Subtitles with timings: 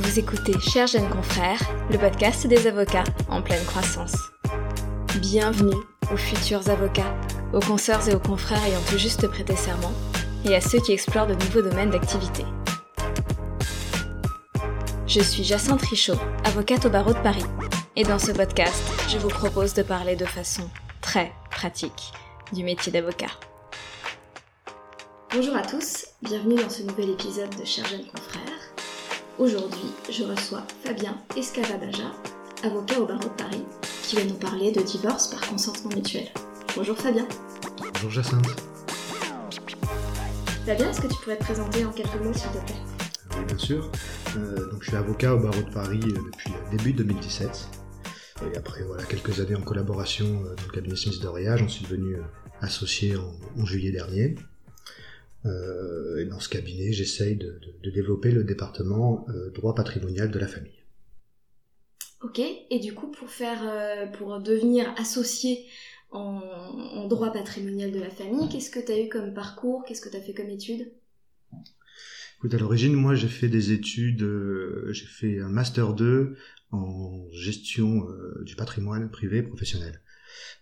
[0.00, 1.60] Vous écoutez Chers jeunes confrères,
[1.90, 4.14] le podcast des avocats en pleine croissance.
[5.16, 5.74] Bienvenue
[6.12, 7.12] aux futurs avocats,
[7.52, 9.92] aux consoeurs et aux confrères ayant tout juste prêté serment,
[10.44, 12.44] et à ceux qui explorent de nouveaux domaines d'activité.
[15.08, 17.44] Je suis Jacinthe Richaud, avocate au barreau de Paris,
[17.96, 22.12] et dans ce podcast, je vous propose de parler de façon très pratique
[22.52, 23.32] du métier d'avocat.
[25.34, 28.47] Bonjour à tous, bienvenue dans ce nouvel épisode de Chers jeunes confrères.
[29.38, 32.10] Aujourd'hui, je reçois Fabien Escavadaja,
[32.64, 33.62] avocat au barreau de Paris,
[34.02, 36.26] qui va nous parler de divorce par consentement mutuel.
[36.76, 37.24] Bonjour Fabien.
[37.94, 38.48] Bonjour Jacinthe.
[40.66, 42.82] Fabien, est-ce que tu pourrais te présenter en quelques mots s'il te plaît?
[43.36, 43.92] Oui, bien sûr.
[44.36, 47.68] Euh, donc, je suis avocat au barreau de Paris euh, depuis début 2017.
[48.52, 51.84] Et après voilà, quelques années en collaboration euh, dans le cabinet Smith Doria, j'en suis
[51.84, 52.16] devenu
[52.60, 54.34] associé en, en juillet dernier.
[55.46, 60.30] Euh, et dans ce cabinet, j'essaye de, de- de développer le département euh, droit patrimonial
[60.30, 60.84] de la famille.
[62.22, 65.66] Ok, et du coup, pour faire, euh, pour devenir associé
[66.10, 69.84] en, en droit patrimonial de la famille, qu'est-ce que tu as eu comme parcours?
[69.84, 70.92] Qu'est-ce que tu as fait comme études?
[72.38, 76.36] Écoute, à l'origine, moi, j'ai fait des études, euh, j'ai fait un master 2
[76.70, 80.00] en gestion euh, du patrimoine privé et professionnel.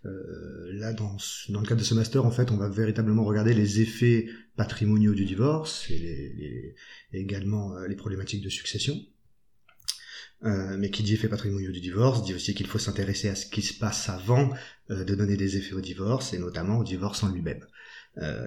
[0.07, 1.17] Euh, là, dans,
[1.49, 5.25] le cadre de ce master, en fait, on va véritablement regarder les effets patrimoniaux du
[5.25, 6.75] divorce et,
[7.13, 8.95] également euh, les problématiques de succession.
[10.45, 13.47] Euh, mais qui dit effets patrimoniaux du divorce dit aussi qu'il faut s'intéresser à ce
[13.47, 14.53] qui se passe avant
[14.91, 17.67] de donner des effets au divorce et notamment au divorce en lui-même.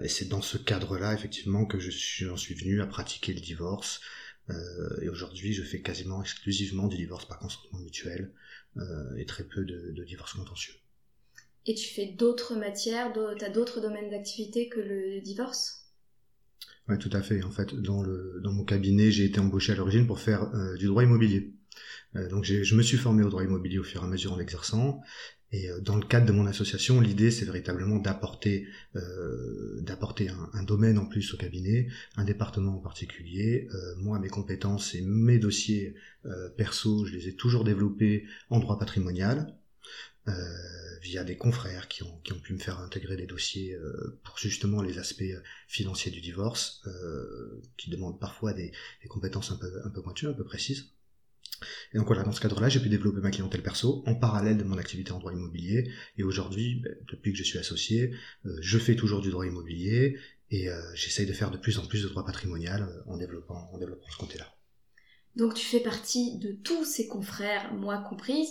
[0.04, 4.02] Et c'est dans ce cadre-là, effectivement, que je suis, suis venu à pratiquer le divorce.
[5.02, 8.32] Et aujourd'hui, je fais quasiment exclusivement du divorce par consentement mutuel
[9.18, 10.74] et très peu de, de divorce contentieux.
[11.66, 15.80] Et tu fais d'autres matières, tu as d'autres domaines d'activité que le divorce?
[16.90, 17.44] Oui, tout à fait.
[17.44, 18.04] En fait, dans,
[18.52, 21.53] mon cabinet, j'ai été embauché à l'origine pour faire euh, du droit immobilier.
[22.16, 24.38] Euh, donc, je me suis formé au droit immobilier au fur et à mesure en
[24.38, 25.02] l'exerçant.
[25.52, 28.66] Et euh, dans le cadre de mon association, l'idée, c'est véritablement d'apporter
[28.96, 33.68] un, un domaine en plus au cabinet, un département en particulier.
[33.98, 35.94] Moi, mes compétences et mes dossiers
[36.58, 39.56] perso, je les ai toujours développés en droit patrimonial.
[40.29, 44.81] Euh, via des confrères qui ont, pu me faire intégrer des dossiers euh, pour justement
[44.81, 46.84] les aspects euh, financiers du divorce,
[47.78, 48.72] qui demandent parfois des,
[49.07, 50.91] compétences un peu, pointues, un peu précises.
[51.94, 54.63] Et donc voilà, dans ce cadre-là, j'ai pu développer ma clientèle perso en parallèle de
[54.63, 55.89] mon activité en droit immobilier.
[56.18, 58.13] Et aujourd'hui, ben, depuis que je suis associé,
[58.45, 60.18] je fais toujours du droit immobilier
[60.51, 64.09] et j'essaye de faire de plus en plus de droit patrimonial en développant, en développant
[64.09, 64.53] ce côté-là.
[65.35, 68.50] Donc tu fais partie de tous ces confrères, moi comprise,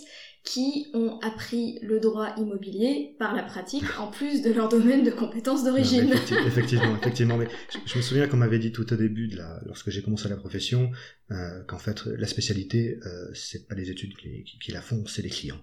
[0.51, 5.11] qui ont appris le droit immobilier par la pratique, en plus de leur domaine de
[5.11, 6.09] compétences d'origine.
[6.09, 6.15] Non,
[6.47, 7.37] effectivement, effectivement.
[7.37, 10.01] Mais je, je me souviens qu'on m'avait dit tout au début, de la, lorsque j'ai
[10.01, 10.91] commencé la profession,
[11.31, 15.05] euh, qu'en fait, la spécialité, euh, c'est pas les études qui, qui- qui la font,
[15.05, 15.61] c'est les clients.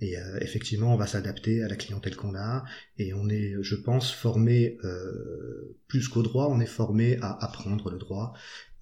[0.00, 2.64] Et euh, effectivement, on va s'adapter à la clientèle qu'on a,
[2.98, 7.90] et on est, je pense, formé euh, plus qu'au droit, on est formé à apprendre
[7.90, 8.32] le droit,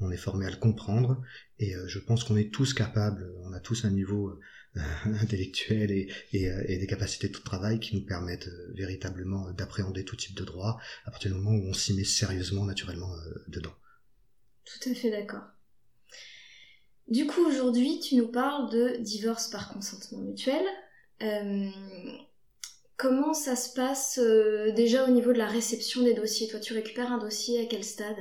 [0.00, 1.20] on est formé à le comprendre,
[1.58, 4.38] et je pense qu'on est tous capables, on a tous un niveau
[5.06, 9.50] euh, intellectuel et, et, euh, et des capacités de travail qui nous permettent euh, véritablement
[9.52, 13.12] d'appréhender tout type de droit à partir du moment où on s'y met sérieusement, naturellement
[13.14, 13.74] euh, dedans.
[14.64, 15.44] Tout à fait d'accord.
[17.08, 20.62] Du coup, aujourd'hui, tu nous parles de divorce par consentement mutuel.
[21.22, 21.70] Euh,
[22.98, 26.48] comment ça se passe euh, déjà au niveau de la réception des dossiers?
[26.48, 28.18] Toi, tu récupères un dossier à quel stade?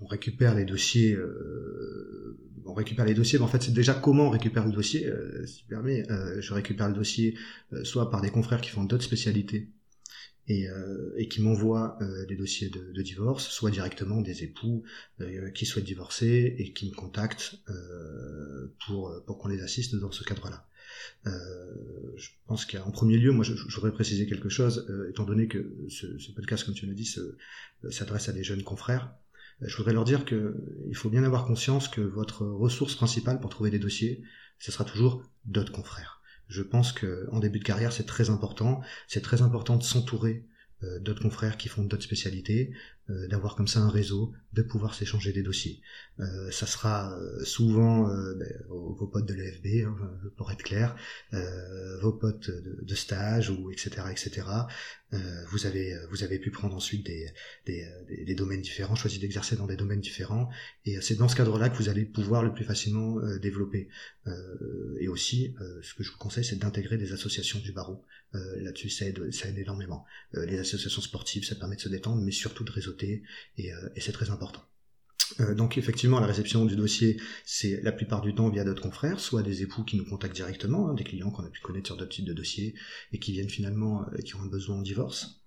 [0.00, 4.26] On récupère les dossiers, euh, on récupère les dossiers, mais en fait c'est déjà comment
[4.26, 6.10] on récupère le dossier, euh, si tu permets.
[6.10, 7.36] Euh, je récupère le dossier
[7.72, 9.68] euh, soit par des confrères qui font d'autres spécialités
[10.46, 14.82] et, euh, qui m'envoient euh, des dossiers de, divorce, soit directement des époux
[15.20, 20.10] euh, qui souhaitent divorcer et qui me contactent euh, pour, pour qu'on les assiste dans
[20.10, 20.66] ce cadre-là.
[21.26, 21.30] Euh,
[22.16, 25.46] je pense qu'en premier lieu, moi, je, je voudrais préciser quelque chose, euh, étant donné
[25.46, 27.36] que ce, ce podcast, comme tu l'as dit, se-
[27.90, 29.14] s'adresse à des jeunes confrères.
[29.60, 30.56] Je voudrais leur dire que
[30.86, 34.22] il faut bien avoir conscience que votre ressource principale pour trouver des dossiers,
[34.58, 36.20] ce sera toujours d'autres confrères.
[36.48, 38.80] Je pense que en début de carrière, c'est très important.
[39.06, 40.46] C'est très important de s'entourer
[41.00, 42.72] d'autres confrères qui font d'autres spécialités,
[43.10, 45.80] euh, d'avoir comme ça un réseau, de pouvoir s'échanger des dossiers.
[46.20, 49.96] Euh, ça sera euh, souvent euh, ben, vos, potes de l'EFB, hein,
[50.36, 50.94] pour être clair,
[51.32, 54.46] euh, vos potes de, stage ou etc etc.
[55.14, 57.32] Euh, vous avez vous avez pu prendre ensuite des
[57.64, 60.50] des, domaines différents, choisi d'exercer dans des domaines différents,
[60.84, 63.88] et c'est dans ce cadre-là que vous allez pouvoir le plus facilement euh, développer.
[64.26, 68.04] Euh, et aussi, euh, ce que je vous conseille, c'est d'intégrer des associations du barreau.
[68.34, 70.04] Euh, Là-dessus, ça aide, ça aide énormément.
[70.34, 73.22] Euh, les associations sportives, ça permet de se détendre, mais surtout de réseauter,
[73.56, 74.62] et, euh, et c'est très important.
[75.56, 79.42] Donc effectivement, la réception du dossier, c'est la plupart du temps via d'autres confrères, soit
[79.42, 82.14] des époux qui nous contactent directement, hein, des clients qu'on a pu connaître sur d'autres
[82.14, 82.74] types de dossiers
[83.12, 85.42] et qui viennent finalement, euh, qui ont un besoin en divorce.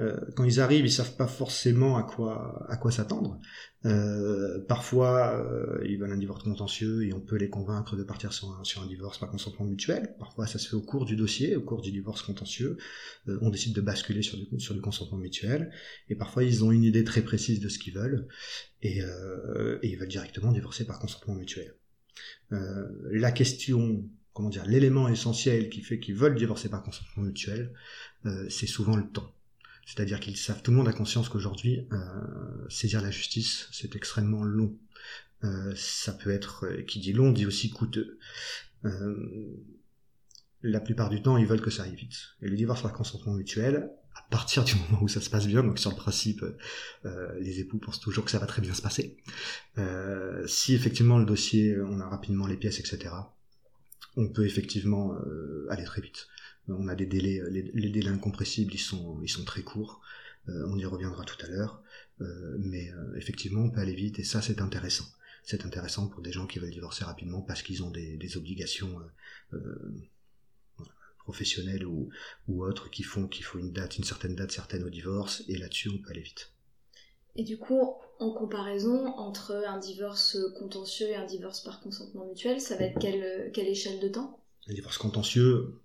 [0.00, 3.38] Euh, quand ils arrivent, ils savent pas forcément à quoi à quoi s'attendre.
[3.84, 8.32] Euh, parfois, euh, ils veulent un divorce contentieux et on peut les convaincre de partir
[8.32, 10.16] sur un, sur un divorce par consentement mutuel.
[10.18, 12.76] Parfois, ça se fait au cours du dossier, au cours du divorce contentieux.
[13.26, 15.70] on décide de basculer sur du, sur du consentement mutuel.
[16.08, 18.26] Et parfois, ils ont une idée très précise de ce qu'ils veulent
[18.82, 21.74] et, et ils veulent directement divorcer par consentement mutuel.
[22.50, 27.72] la question comment dire, l'élément essentiel qui fait qu'ils veulent divorcer par consentement mutuel,
[28.48, 29.33] c'est souvent le temps.
[29.86, 31.98] C'est-à-dire qu'ils savent, tout le monde a conscience qu'aujourd'hui, euh,
[32.68, 34.76] saisir la justice, c'est extrêmement long.
[35.44, 38.18] Euh, ça peut être, euh, qui dit long, dit aussi coûteux.
[40.62, 42.16] La plupart du temps, ils veulent que ça aille vite.
[42.40, 45.62] Et le divorce par consentement mutuel, à partir du moment où ça se passe bien,
[45.62, 46.42] donc sur le principe,
[47.38, 49.18] les époux pensent toujours que ça va très bien se passer.
[50.46, 53.10] Si effectivement le dossier, on a rapidement les pièces, etc.,
[54.16, 55.14] on peut effectivement
[55.68, 56.28] aller très vite.
[56.68, 60.00] On a des délais, euh, les, délais incompressibles, ils sont, ils sont très courts.
[60.48, 61.82] Euh, on y reviendra tout à l'heure.
[62.20, 65.04] Euh, mais effectivement, on peut aller vite et ça, c'est intéressant.
[65.42, 68.98] C'est intéressant pour des gens qui veulent divorcer rapidement parce qu'ils ont des, obligations
[71.18, 72.10] professionnelles ou,
[72.48, 75.42] ou autres qui font qu'il faut une date, une certaine date certaine au divorce.
[75.48, 76.52] Et là-dessus, on peut aller vite.
[77.36, 82.60] Et du coup, en comparaison entre un divorce contentieux et un divorce par consentement mutuel,
[82.60, 84.40] ça va être quelle, quelle échelle de temps?
[84.68, 85.80] Un divorce contentieux,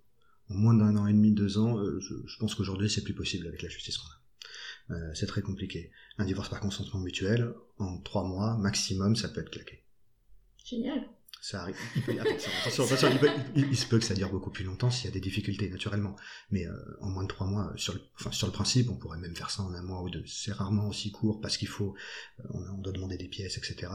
[0.50, 3.46] en moins d'un an et demi, deux ans, euh, je, pense qu'aujourd'hui c'est plus possible
[3.46, 4.96] avec la justice qu'on a.
[4.96, 5.92] Euh, c'est très compliqué.
[6.18, 9.84] Un divorce par consentement mutuel, en trois mois maximum, ça peut être claqué.
[10.64, 11.08] Génial.
[11.40, 11.76] Ça arrive.
[12.20, 13.08] attention, attention,
[13.56, 16.14] il, se peut que ça dure beaucoup plus longtemps s'il y a des difficultés, naturellement.
[16.50, 19.18] Mais euh, en moins de trois mois, sur le, enfin, sur le principe, on pourrait
[19.18, 20.24] même faire ça en un mois ou deux.
[20.26, 21.94] C'est rarement aussi court parce qu'il faut,
[22.50, 23.90] on, doit demander des pièces, etc.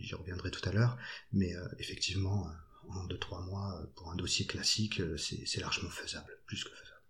[0.00, 0.98] J'y reviendrai tout à l'heure.
[1.32, 2.48] Mais effectivement,
[2.94, 7.02] en 2-3 mois pour un dossier classique, euh, c'est largement faisable, plus que faisable.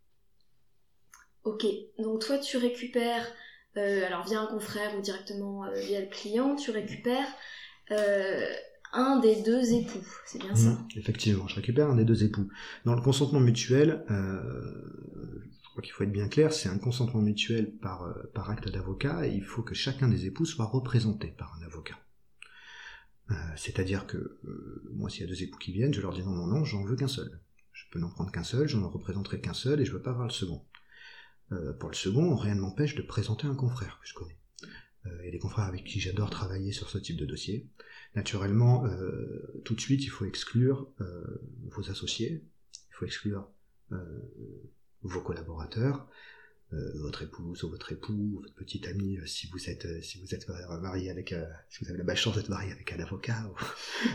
[1.44, 1.66] Ok,
[1.98, 3.26] donc toi tu récupères,
[3.76, 7.28] euh, alors via un confrère ou directement euh, via le client, tu récupères
[8.92, 10.70] un des deux époux, c'est bien ça?
[10.70, 12.48] Mmh, Effectivement, je récupère un des deux époux.
[12.84, 17.70] Dans le consentement mutuel, je crois qu'il faut être bien clair, c'est un consentement mutuel
[17.80, 21.64] par, par acte d'avocat et il faut que chacun des époux soit représenté par un
[21.64, 21.96] avocat.
[23.30, 26.22] Euh, c'est-à-dire que euh, moi, s'il y a deux époux qui viennent, je leur dis
[26.22, 27.40] non, non, non, j'en veux qu'un seul.
[27.72, 30.26] Je peux n'en prendre qu'un seul, j'en représenterai qu'un seul, et je veux pas avoir
[30.26, 30.64] le second.
[31.52, 34.38] Euh, pour le second, rien ne m'empêche de présenter un confrère que je connais.
[35.04, 37.70] A des confrères avec qui j'adore travailler sur ce type de dossier.
[38.14, 38.84] Naturellement,
[39.64, 40.92] tout de suite, il faut exclure
[41.62, 42.44] vos associés,
[42.74, 43.48] il faut exclure
[45.00, 46.10] vos collaborateurs,
[46.72, 50.34] votre épouse ou votre époux, votre petite amie, euh, si vous êtes euh, si vous
[50.34, 51.34] êtes marié avec,
[51.70, 53.50] si vous avez la malchance d'être marié avec un avocat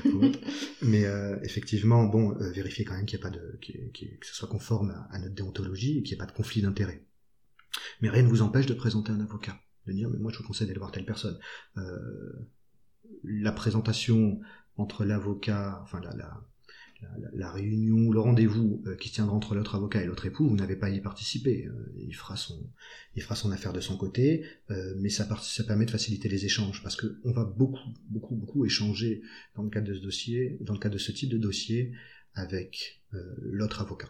[0.06, 0.40] ou, autre.
[0.82, 1.04] Mais
[1.44, 5.20] effectivement, bon, vérifiez quand même qu'il n'y a pas de, que ce soit conforme à,
[5.20, 7.06] notre déontologie et qu'il n'y ait pas de conflit d'intérêts.
[8.02, 10.44] Mais rien ne vous empêche de présenter un avocat, de dire mais moi je vous
[10.44, 11.40] conseille d'aller voir telle personne.
[13.24, 14.40] la présentation
[14.78, 16.53] entre l'avocat, enfin la, la
[17.34, 20.56] la, réunion, le rendez-vous euh, qui se tiendra entre l'autre avocat et l'autre époux, vous
[20.56, 21.66] n'avez pas à y participer.
[21.66, 25.28] Euh, il fera son, affaire de son côté, euh, mais ça,
[25.66, 29.22] permet de faciliter les échanges parce que on va beaucoup, beaucoup, beaucoup échanger
[29.56, 31.94] dans le cadre de ce dossier, dans le cadre de ce type de dossier
[32.34, 33.04] avec
[33.44, 34.10] l'autre avocat.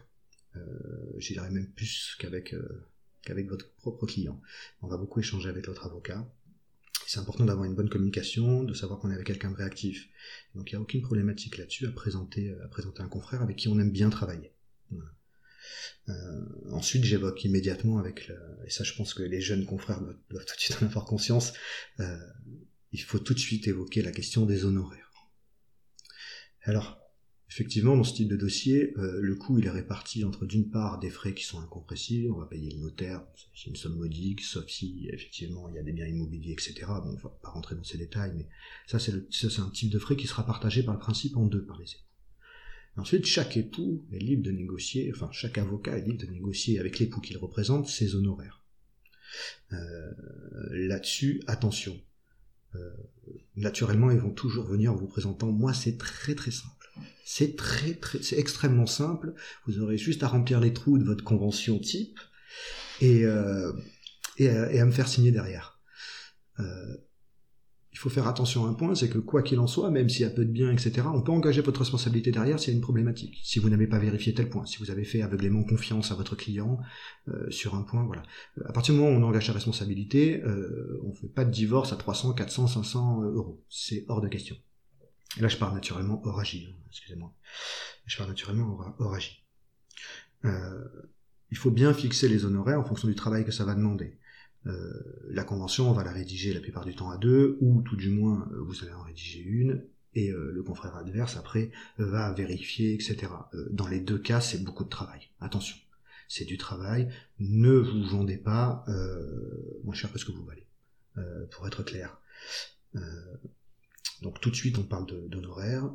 [1.18, 2.56] J'y dirais même plus qu'avec
[3.50, 4.40] votre propre client.
[4.82, 6.26] On va beaucoup échanger avec l'autre avocat
[7.08, 10.10] c'est important d'avoir une bonne communication, de savoir qu'on est avec quelqu'un de réactif.
[10.56, 13.68] Donc il n'y a aucune problématique là-dessus à présenter, à présenter un confrère avec qui
[13.68, 14.54] on aime bien travailler.
[16.10, 18.32] Euh, ensuite, j'évoque immédiatement avec,
[18.66, 21.54] et ça je pense que les jeunes confrères doivent, tout de suite en avoir conscience,
[22.00, 22.18] euh,
[22.92, 25.12] il faut tout de suite évoquer la question des honoraires.
[26.64, 27.03] Alors,
[27.54, 31.12] Effectivement, dans ce type de dossier, euh, le coût est réparti entre d'une part des
[31.12, 35.08] frais qui sont incompressibles, on va payer le notaire, c'est une somme modique, sauf si
[35.14, 36.74] effectivement il y a des biens immobiliers, etc.
[36.88, 38.48] Bon, on va pas rentrer dans ces détails, mais
[38.88, 41.78] ça c'est un type de frais qui sera partagé par le principe en deux par
[41.78, 42.02] les époux.
[42.98, 46.98] Ensuite, chaque époux est libre de négocier, enfin chaque avocat est libre de négocier avec
[46.98, 48.66] l'époux qu'il représente ses honoraires.
[49.74, 50.12] Euh,
[50.72, 52.02] là-dessus, attention.
[52.74, 52.90] Euh,
[53.56, 56.83] naturellement, ils vont toujours venir en vous présentant, moi c'est très très simple
[57.26, 59.34] c'est extrêmement simple.
[59.66, 62.20] Vous aurez juste à remplir les trous de votre convention type
[63.02, 63.72] et, euh,
[64.40, 65.80] à, me faire signer derrière.
[66.60, 66.98] Euh,
[67.92, 70.22] il faut faire attention à un point, c'est que quoi qu'il en soit, même s'il
[70.22, 72.76] y a peu de biens, etc., on peut engager votre responsabilité derrière s'il y a
[72.76, 73.40] une problématique.
[73.44, 76.36] Si vous n'avez pas vérifié tel point, si vous avez fait aveuglément confiance à votre
[76.36, 76.80] client
[77.28, 78.24] euh, sur un point, voilà.
[78.66, 81.94] À partir du moment où on engage la responsabilité, on ne fait pas de divorce
[81.94, 83.64] à 300, 400, 500 euros.
[83.70, 84.56] C'est hors de question.
[85.40, 87.34] Là, je parle naturellement hors agi, hein, excusez-moi.
[88.06, 89.44] Je parle naturellement hors, agi.
[90.44, 94.20] il faut bien fixer les honoraires en fonction du travail que ça va demander.
[94.66, 94.94] Euh,
[95.30, 98.10] la convention, on va la rédiger la plupart du temps à deux, ou tout du
[98.10, 102.94] moins, euh, vous allez en rédiger une, et euh, le confrère adverse, après, va vérifier,
[102.94, 103.28] etc.
[103.72, 105.30] dans les deux cas, c'est beaucoup de travail.
[105.40, 105.76] Attention,
[106.28, 107.10] c'est du travail.
[107.40, 108.86] Ne vous vendez pas
[109.84, 110.68] moins cher que ce que vous valez,
[111.52, 112.20] pour être clair.
[114.24, 115.90] Donc tout de suite, on parle d'honoraires,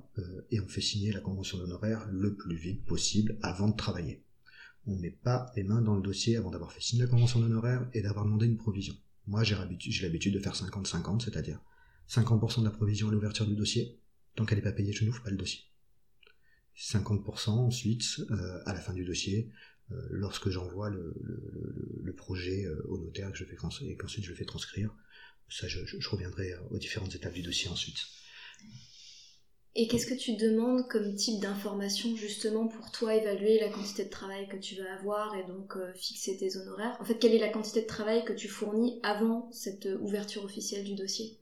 [0.51, 4.23] et on fait signer la convention d'honoraires le plus vite possible avant de travailler
[4.89, 7.41] on ne met pas les mains dans le dossier avant d'avoir fait signer la convention
[7.41, 8.95] d'honoraire et d'avoir demandé une provision.
[9.27, 11.61] Moi, j'ai l'habitude de faire 50-50, c'est-à-dire
[12.09, 14.01] 50% de la provision à l'ouverture du dossier.
[14.35, 15.61] Tant qu'elle n'est pas payée, je n'ouvre pas le dossier.
[16.79, 19.51] 50% ensuite, euh, à la fin du dossier,
[19.91, 21.15] euh, lorsque j'envoie le,
[22.17, 23.31] projet euh, au notaire
[23.83, 24.95] et qu'ensuite je le fais transcrire.
[25.51, 27.99] Ça, je reviendrai aux différentes étapes du dossier ensuite.
[29.81, 34.11] Et qu'est-ce que tu demandes comme type d'information justement pour toi évaluer la quantité de
[34.11, 36.97] travail que tu vas avoir et donc euh, fixer tes honoraires?
[37.01, 40.45] En fait, quelle est la quantité de travail que tu fournis avant cette euh, ouverture
[40.45, 41.39] officielle du dossier?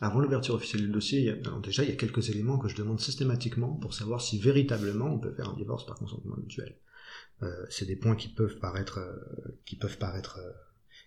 [0.00, 3.74] Avant l'ouverture officielle du dossier, déjà, il y a quelques éléments que je demande systématiquement
[3.74, 6.78] pour savoir si véritablement on peut faire un divorce par consentement mutuel.
[7.42, 9.00] Euh, c'est des points qui peuvent paraître,
[9.66, 10.38] qui peuvent paraître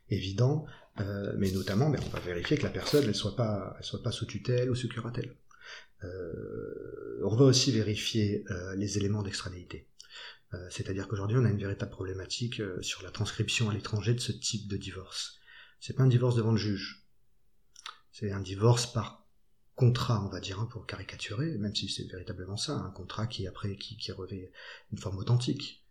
[0.09, 0.65] évidents,
[1.37, 4.25] mais notamment, on va vérifier que la personne ne soit pas, elle soit pas sous
[4.25, 5.35] tutelle ou sous curatelle.
[6.03, 9.87] Euh, on va aussi vérifier euh, les éléments d'extranéité.
[10.53, 14.31] Euh, c'est-à-dire qu'aujourd'hui, on a une véritable problématique sur la transcription à l'étranger de ce
[14.31, 15.39] type de divorce.
[15.79, 17.05] C'est pas un divorce devant le juge.
[18.11, 19.27] C'est un divorce par
[19.75, 23.47] contrat, on va dire, hein, pour caricaturer, même si c'est véritablement ça, un contrat qui
[23.47, 24.51] après qui revêt
[24.91, 25.82] une forme authentique.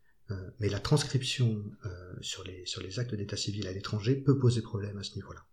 [0.61, 1.65] Mais la transcription
[2.21, 5.45] sur, les, sur les actes d'état civil à l'étranger peut poser problème à ce niveau-là.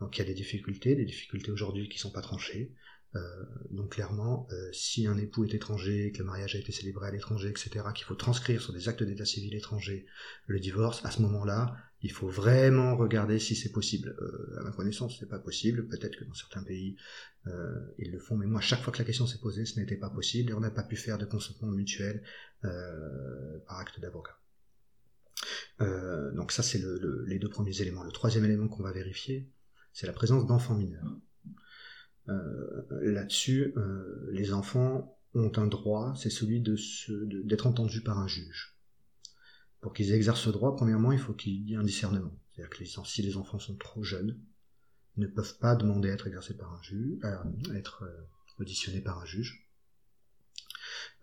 [0.00, 2.72] Donc il y a des difficultés, des difficultés aujourd'hui qui sont pas tranchées.
[3.16, 7.06] Euh, donc clairement, euh, si un époux est étranger, que le mariage a été célébré
[7.06, 10.06] à l'étranger, etc., qu'il faut transcrire sur des actes d'état civil étrangers
[10.46, 14.16] le divorce, à ce moment-là, il faut vraiment regarder si c'est possible.
[14.20, 15.88] Euh, à ma connaissance, c'est pas possible.
[15.88, 16.96] Peut-être que dans certains pays,
[17.98, 20.08] ils le font, mais moi, chaque fois que la question s'est posée, ce n'était pas
[20.08, 22.22] possible et on n'a pas pu faire de consentement mutuel
[22.62, 24.38] par acte d'avocat.
[25.80, 26.80] donc ça, c'est
[27.26, 28.02] les deux premiers éléments.
[28.02, 29.50] Le troisième élément qu'on va vérifier,
[29.92, 31.20] c'est la présence d'enfants mineurs.
[32.28, 38.73] Euh, là-dessus, euh, les enfants ont un droit, c'est celui d'être entendus par un juge.
[39.84, 42.34] Pour qu'ils exercent ce droit, premièrement, il faut qu'il y ait un discernement.
[42.50, 44.40] C'est-à-dire que si les enfants sont trop jeunes,
[45.18, 48.26] ils ne peuvent pas demander à être exercés par un juge, à être euh,
[48.58, 49.68] auditionnés par un juge.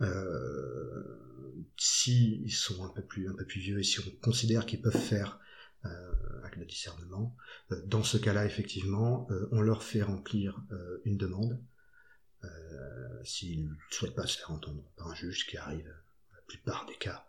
[0.02, 3.26] Euh, S'ils sont un peu plus
[3.56, 5.40] vieux et si on considère qu'ils peuvent faire
[5.86, 7.36] euh, avec le discernement.
[7.72, 10.64] Euh, dans ce cas-là, effectivement, euh, on leur fait remplir
[11.06, 11.60] une demande.
[13.24, 15.92] S'ils ne souhaitent pas se faire entendre par un juge, qui arrive
[16.52, 17.26] plupart des cas,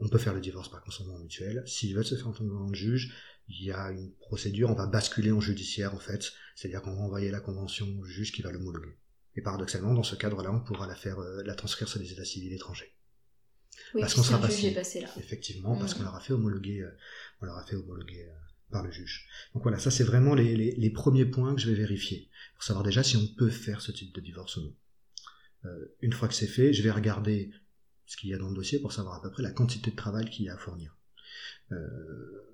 [0.00, 1.62] on peut faire le divorce par consentement mutuel.
[1.66, 3.14] S'ils veulent se faire entendre par un juge,
[3.48, 7.02] il y a une procédure, on va basculer en judiciaire en fait, c'est-à-dire qu'on va
[7.02, 8.96] envoyer la convention au juge qui va l'homologuer.
[9.36, 12.52] Et paradoxalement, dans ce cadre-là, on pourra la faire, la transcrire sur des états civils
[12.52, 12.94] étrangers
[13.98, 15.08] parce qu'on sera passé, passé là.
[15.18, 16.90] Effectivement, parce qu'on leur a fait homologuer, euh,
[17.40, 18.34] on leur a fait homologuer euh,
[18.70, 19.26] par le juge.
[19.54, 22.84] Donc voilà, ça c'est vraiment les, les, premiers points que je vais vérifier pour savoir
[22.84, 24.76] déjà si on peut faire ce type de divorce ou non.
[25.66, 27.50] Euh, une fois que c'est fait, je vais regarder
[28.10, 29.96] ce qu'il y a dans le dossier pour savoir à peu près la quantité de
[29.96, 30.96] travail qu'il y a à fournir.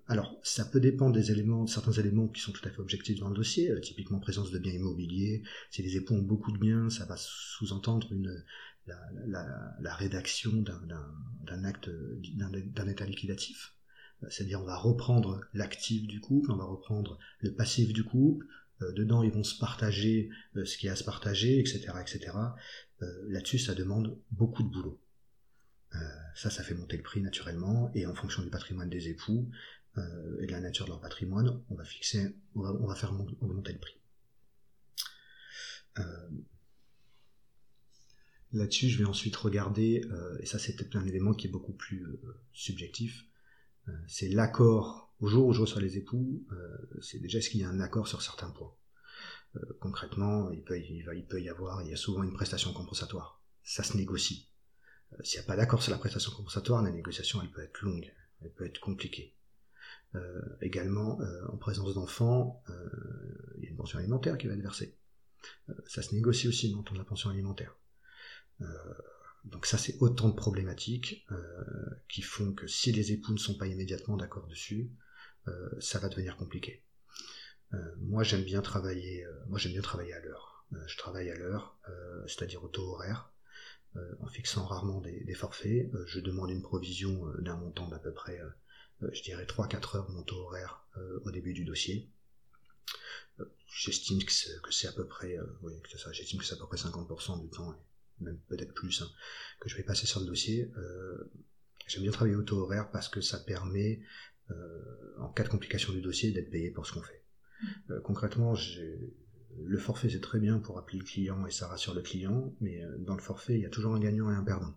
[0.09, 3.31] alors, ça peut dépendre des éléments, certains éléments qui sont tout à fait objectifs dans
[3.31, 5.43] le dossier, typiquement présence de biens immobiliers.
[5.71, 8.07] Si les époux ont beaucoup de biens, ça va sous-entendre
[8.87, 13.73] la, rédaction d'un acte, d'un état liquidatif.
[14.29, 18.47] C'est-à-dire on va reprendre l'actif du couple, on va reprendre le passif du couple,
[18.83, 21.89] euh, dedans ils vont se partager euh, ce qui a à se partager, etc.
[22.01, 22.33] etc.
[23.03, 25.01] Euh, là-dessus ça demande beaucoup de boulot.
[26.35, 29.51] Ça, ça fait monter le prix naturellement, et en fonction du patrimoine des époux
[29.97, 33.99] et de la nature de leur patrimoine, on va fixer, on faire augmenter le prix.
[38.53, 41.73] Là-dessus, je vais ensuite regarder, euh, et ça c'est peut-être un élément qui est beaucoup
[41.73, 43.27] plus euh, subjectif,
[43.89, 46.47] euh, c'est l'accord, au jour où je reçois les époux,
[47.01, 48.75] c'est déjà est-ce qu'il y a un accord sur certains points?
[49.81, 53.43] concrètement, il, peut, y avoir, il y a souvent une prestation compensatoire.
[53.63, 54.51] Ça se négocie.
[55.23, 58.13] S'il n'y a pas d'accord sur la prestation compensatoire, la négociation elle peut être longue,
[58.43, 59.35] elle peut être compliquée.
[60.61, 62.63] également, en présence d'enfants,
[63.57, 64.99] il y a une pension alimentaire qui va être versée.
[65.87, 67.77] ça se négocie aussi dans la pension alimentaire.
[69.45, 71.27] donc ça, c'est autant de problématiques
[72.09, 74.91] qui font que si les époux ne sont pas immédiatement d'accord dessus,
[75.81, 76.85] ça va devenir compliqué.
[77.99, 79.27] moi, j'aime bien travailler.
[79.49, 80.67] moi, j'aime bien travailler à l'heure.
[80.87, 81.79] je travaille à l'heure,
[82.27, 83.33] c'est-à-dire au taux horaire.
[83.97, 85.89] Euh, en fixant rarement des, forfaits.
[85.95, 88.41] Euh, je demande une provision euh, d'un montant d'à peu près,
[89.01, 90.87] je dirais 3-4 heures mon taux horaire
[91.25, 92.11] au début du dossier.
[93.67, 96.79] J'estime que c'est à peu près, oui, que ça, j'estime que c'est à peu près
[96.79, 97.79] 50% du temps,
[98.21, 99.11] même peut-être plus, hein,
[99.61, 100.71] que je vais passer sur le dossier.
[101.87, 104.01] J'aime bien travailler au taux horaire parce que ça permet,
[105.19, 107.23] en cas de complication du dossier, d'être payé pour ce qu'on fait.
[108.03, 109.15] concrètement, j'ai
[109.65, 112.83] le forfait c'est très bien pour appeler le client et ça rassure le client, mais
[112.85, 114.75] euh, dans le forfait il y a toujours un gagnant et un perdant.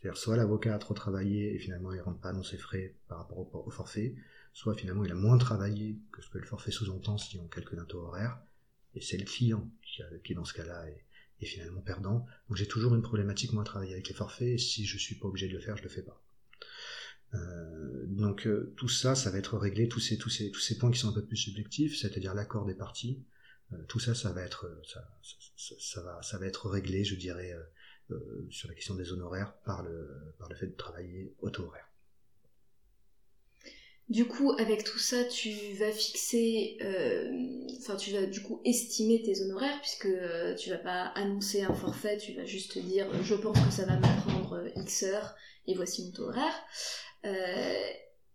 [0.00, 3.18] C'est-à-dire soit l'avocat a trop travaillé et finalement il rentre pas dans ses frais par
[3.18, 4.14] rapport au, forfait,
[4.52, 7.78] soit finalement il a moins travaillé que ce que le forfait sous-entend si on calcule
[7.78, 8.40] un taux horaire,
[8.94, 9.70] et c'est le client
[10.24, 11.04] qui, dans ce cas-là est,
[11.46, 12.26] finalement perdant.
[12.48, 15.14] Donc j'ai toujours une problématique moi à travailler avec les forfaits, et si je suis
[15.14, 16.22] pas obligé de le faire, je le fais pas.
[17.34, 20.18] Euh, donc euh, tout ça, ça va être réglé, tous ces,
[20.78, 23.22] points qui sont un peu plus subjectifs, c'est-à-dire l'accord des parties,
[23.88, 24.82] tout ça, ça va être, euh,
[25.56, 27.54] ça, va, ça va être réglé, je dirais,
[28.10, 31.86] euh, sur la question des honoraires par le, par le fait de travailler auto-horaire.
[34.08, 36.78] Du coup, avec tout ça, tu vas fixer,
[37.78, 40.08] enfin, tu vas du coup estimer tes honoraires, puisque
[40.58, 43.96] tu vas pas annoncer un forfait, tu vas juste dire, je pense que ça va
[43.96, 45.36] me prendre X heures,
[45.68, 46.60] et voici mon taux horaire.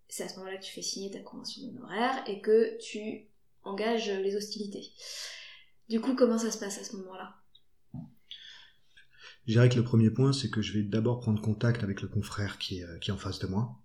[0.07, 3.27] c'est à ce moment-là que tu fais signer ta convention d'honoraires et que tu
[3.65, 4.91] engage les hostilités.
[5.89, 7.35] Du coup, comment ça se passe à ce moment-là?
[9.47, 12.07] Je dirais que le premier point, c'est que je vais d'abord prendre contact avec le
[12.07, 13.79] confrère qui est, est en face de moi.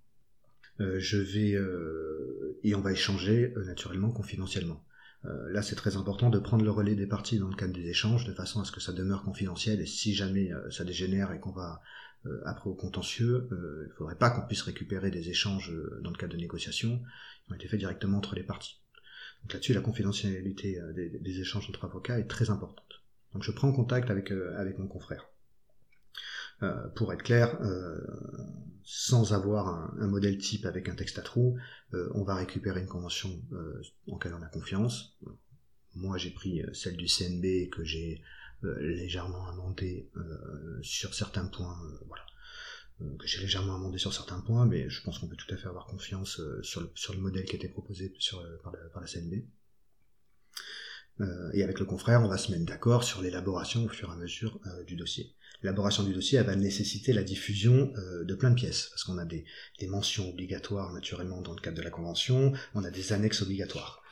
[0.81, 4.83] Euh, je vais euh, et on va échanger euh, naturellement confidentiellement.
[5.25, 8.25] là, c'est très important de prendre le relais des parties dans le cadre des échanges,
[8.27, 9.83] de façon à ce que ça demeure confidentiel.
[9.83, 11.83] Et si jamais ça dégénère et qu'on va
[12.47, 16.33] après au contentieux, il ne faudrait pas qu'on puisse récupérer des échanges dans le cadre
[16.33, 17.03] de négociations
[17.45, 18.81] qui ont été faits directement entre les parties.
[19.43, 23.03] Donc là-dessus, la confidentialité euh, des, échanges entre avocats est très importante.
[23.33, 25.29] Donc je prends contact avec, euh, avec mon confrère.
[26.63, 27.59] Euh, pour être clair,
[28.85, 31.57] sans avoir un, modèle type avec un texte à trous,
[31.93, 33.41] on va récupérer une convention
[34.09, 35.19] en laquelle on a confiance.
[35.95, 38.23] Moi, j'ai pris celle du CNB que j'ai
[38.63, 40.11] légèrement amendée
[40.83, 41.79] sur certains points.
[42.07, 42.27] voilà
[43.19, 45.69] que j'ai légèrement amendé sur certains points, mais je pense qu'on peut tout à fait
[45.69, 48.79] avoir confiance euh, sur le, sur le modèle qui a été proposé euh, par, la,
[48.91, 49.45] par, la, CNB.
[51.55, 54.17] et avec le confrère, on va se mettre d'accord sur l'élaboration au fur et à
[54.17, 55.35] mesure du dossier.
[55.63, 59.27] L'élaboration du dossier, elle va nécessiter la diffusion de plein de pièces, parce qu'on a
[59.27, 59.45] des,
[59.79, 64.03] des, mentions obligatoires naturellement dans le cadre de la convention, on a des annexes obligatoires.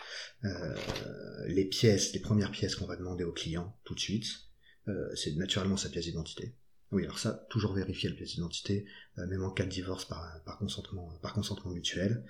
[1.47, 4.27] les pièces, les premières pièces qu'on va demander au client tout de suite,
[5.15, 6.55] c'est naturellement sa pièce d'identité.
[6.91, 8.87] Oui, alors ça, toujours vérifier la pièce d'identité,
[9.19, 12.25] euh, même en cas de divorce par, consentement, par consentement mutuel.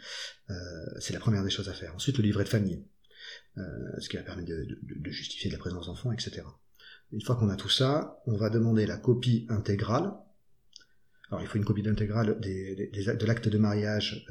[0.50, 0.54] Euh,
[0.98, 1.94] c'est la première des choses à faire.
[1.94, 2.84] Ensuite, le livret de famille,
[3.56, 3.62] euh,
[4.00, 6.42] ce qui va permettre de, justifier la présence d'enfants, etc.
[7.12, 10.12] Une fois qu'on a tout ça, on va demander la copie intégrale.
[11.30, 14.26] Alors, il faut une copie intégrale de l'acte de mariage,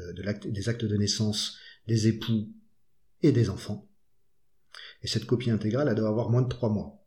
[0.46, 2.52] des actes de naissance des époux
[3.22, 3.90] et des enfants.
[5.04, 7.07] Et cette copie intégrale, elle doit avoir moins de trois mois.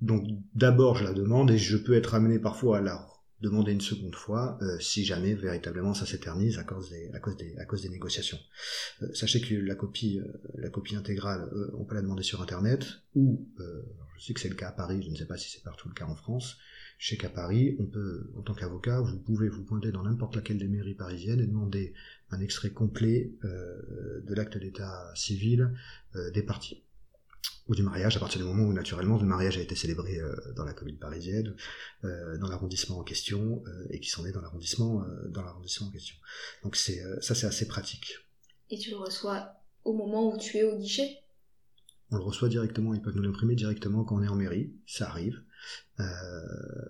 [0.00, 3.06] Donc d'abord je la demande et je peux être amené parfois à la
[3.40, 8.38] demander une seconde fois euh, si jamais véritablement ça s'éternise à cause des négociations.
[9.02, 13.46] Euh, sachez que la copie euh, intégrale on peut la demander sur internet ou
[14.16, 15.88] je sais que c'est le cas à Paris, je ne sais pas si c'est partout
[15.88, 16.56] le cas en France.
[16.98, 20.34] Je sais qu'à Paris, on peut, en tant qu'avocat, vous pouvez vous pointer dans n'importe
[20.34, 21.92] laquelle des mairies parisiennes et demander
[22.30, 25.74] un extrait complet de l'acte d'état civil
[26.32, 26.85] des parties
[27.68, 30.34] ou du mariage à partir du moment où naturellement le mariage a été célébré euh,
[30.54, 31.54] dans la commune parisienne,
[32.04, 36.16] euh, dans l'arrondissement en question, euh, et qui s'en est dans l'arrondissement en question.
[36.62, 38.14] Donc c'est ça c'est assez pratique.
[38.70, 39.52] Et tu le reçois
[39.84, 41.22] au moment où tu es au guichet?
[42.10, 45.08] On le reçoit directement, ils peuvent nous l'imprimer directement quand on est en mairie, ça
[45.08, 45.42] arrive.
[45.98, 46.04] Euh,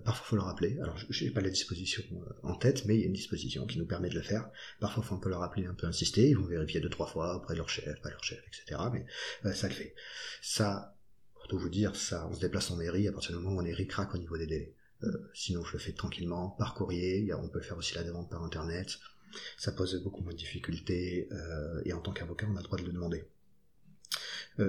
[0.05, 0.79] parfois, il faut le rappeler.
[0.81, 3.65] Alors, je n'ai pas la disposition euh, en tête, mais il y a une disposition
[3.65, 4.49] qui nous permet de le faire.
[4.79, 6.29] Parfois, faut un peu leur rappeler, un peu insister.
[6.29, 8.81] Ils vont vérifier deux, trois fois auprès leur chef, pas leur chef, etc.
[8.91, 9.05] Mais
[9.45, 9.95] euh, ça le fait.
[10.41, 10.95] Ça,
[11.35, 13.61] pour tout vous dire, ça, on se déplace en mairie à partir du moment où
[13.61, 14.73] on est ric-rac au niveau des délais.
[15.33, 17.33] sinon, je le fais tranquillement, par courrier.
[17.33, 18.99] On peut faire aussi la demande par Internet.
[19.57, 21.29] Ça pose beaucoup moins de difficultés.
[21.85, 23.25] et en tant qu'avocat, on a le droit de le demander.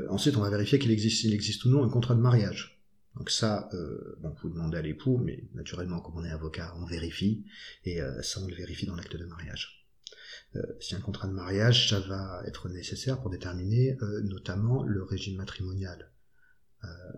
[0.09, 2.79] Ensuite, on va vérifier qu'il existe, existe ou non un contrat de mariage.
[3.17, 6.85] Donc ça, euh, bon, vous demandez à l'époux, mais naturellement, comme on est avocat, on
[6.85, 7.45] vérifie,
[7.85, 9.87] et euh, ça, on le vérifie dans l'acte de mariage.
[10.81, 16.11] si un contrat de mariage, ça va être nécessaire pour déterminer notamment le régime matrimonial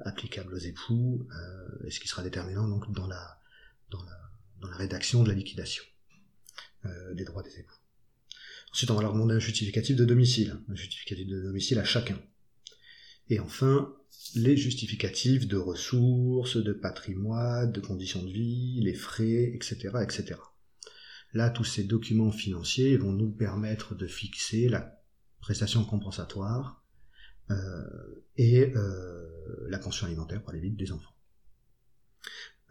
[0.05, 1.29] applicable aux époux,
[1.85, 3.39] et ce qui sera déterminant donc dans la,
[3.91, 4.19] dans la,
[4.61, 5.85] dans la rédaction de la liquidation
[7.13, 7.77] des droits des époux.
[8.73, 12.19] Ensuite, on va leur demander un justificatif de domicile, un justificatif de domicile à chacun.
[13.31, 13.95] Et enfin,
[14.35, 20.35] les justificatifs de ressources, de patrimoine, de conditions de vie, les frais, etc., etc.
[21.33, 25.01] Là, tous ces documents financiers vont nous permettre de fixer la
[25.41, 26.85] prestation compensatoire
[27.51, 31.15] euh, et euh, la pension alimentaire pour les vides des enfants.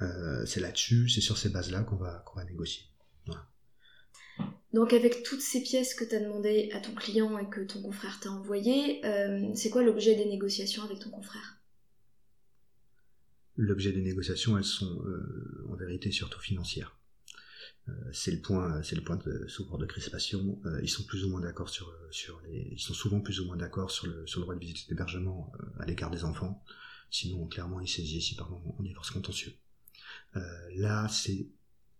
[0.01, 2.88] Euh, c'est là-dessus, c'est sur ces bases-là qu'on va, qu'on va négocier.
[4.73, 7.81] Donc avec toutes ces pièces que tu as demandé à ton client et que ton
[7.81, 11.57] confrère t'a envoyé, euh, c'est quoi l'objet des négociations avec ton confrère?
[13.57, 16.95] L'objet des négociations, elles sont euh, en vérité surtout financières.
[17.89, 20.61] Euh, c'est le point, c'est le point de support de crispation.
[20.83, 23.57] ils sont plus ou moins d'accord sur, sur les, ils sont souvent plus ou moins
[23.57, 26.63] d'accord sur le, sur le droit de visite d'hébergement à l'égard des enfants.
[27.09, 29.53] Sinon, clairement, ils saisissent ici pardon, en divorce contentieux.
[30.75, 31.47] là, c'est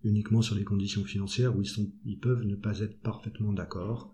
[0.03, 4.11] uniquement sur les conditions financières où ils, sont, ils peuvent ne pas être parfaitement d'accord,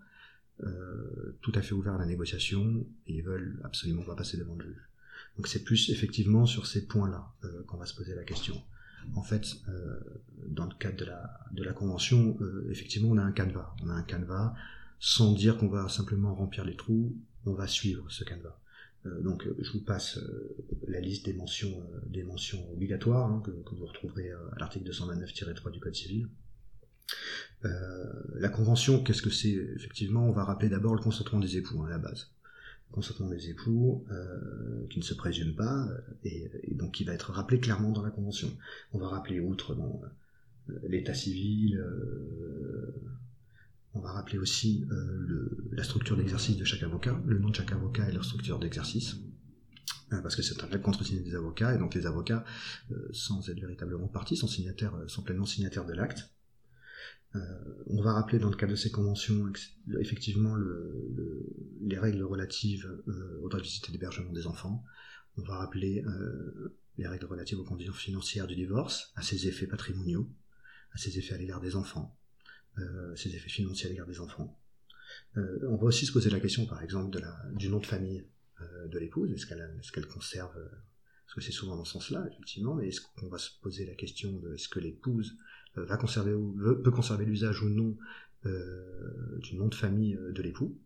[0.62, 4.56] euh, tout à fait ouverts à la négociation, et ils veulent absolument pas passer devant
[4.56, 4.88] le juge.
[5.36, 8.62] Donc c'est plus effectivement sur ces points-là euh, qu'on va se poser la question.
[9.14, 10.00] En fait, euh,
[10.48, 12.36] dans le cadre de la, de la convention,
[12.70, 13.72] effectivement, on a un canevas.
[13.82, 14.54] On a un canevas
[14.98, 18.58] sans dire qu'on va simplement remplir les trous, on va suivre ce canevas.
[19.06, 20.56] Euh, donc je vous passe euh,
[20.88, 25.70] la liste des mentions, euh, des mentions obligatoires hein, que, vous retrouverez à l'article 229-3
[25.70, 26.28] du Code civil.
[27.62, 31.86] la convention, qu'est-ce que c'est Effectivement, on va rappeler d'abord le consentement des époux hein,
[31.86, 32.30] à la base.
[32.90, 34.06] Le consentement des époux
[34.90, 35.88] qui ne se présume pas
[36.24, 38.48] et, donc qui va être rappelé clairement dans la convention.
[38.92, 39.76] On va rappeler outre
[40.84, 41.84] l'état civil,
[43.96, 47.72] on va rappeler aussi euh, la structure d'exercice de chaque avocat, le nom de chaque
[47.72, 49.16] avocat et leur structure d'exercice
[50.12, 52.44] euh, parce que c'est un contre signé des avocats, et donc les avocats,
[52.92, 56.30] euh, sans être véritablement partis, sont pleinement signataires de l'acte.
[57.88, 59.52] on va rappeler dans le cadre de ces conventions
[60.00, 60.56] effectivement
[61.82, 62.88] les règles relatives
[63.42, 64.84] au droit de visite et d'hébergement des enfants.
[65.36, 66.02] On va rappeler
[66.96, 70.30] les règles relatives aux conditions financières du divorce, à ses effets patrimoniaux,
[70.92, 72.15] à ses effets à l'égard des enfants, euh,
[73.14, 74.58] ses effets financiers à l'égard des enfants.
[75.36, 77.20] Euh, on va aussi se poser la question, par exemple,
[77.52, 78.26] du nom de famille
[78.60, 79.32] euh, de l'épouse.
[79.32, 79.46] Est-ce
[79.92, 82.74] qu'elle conserve Parce que c'est souvent dans ce sens-là, effectivement.
[82.74, 85.36] Mais est-ce qu'on va se poser la question de est-ce que l'épouse
[85.74, 87.96] va conserver ou peut conserver l'usage ou non
[88.44, 90.78] du nom de famille de l'époux?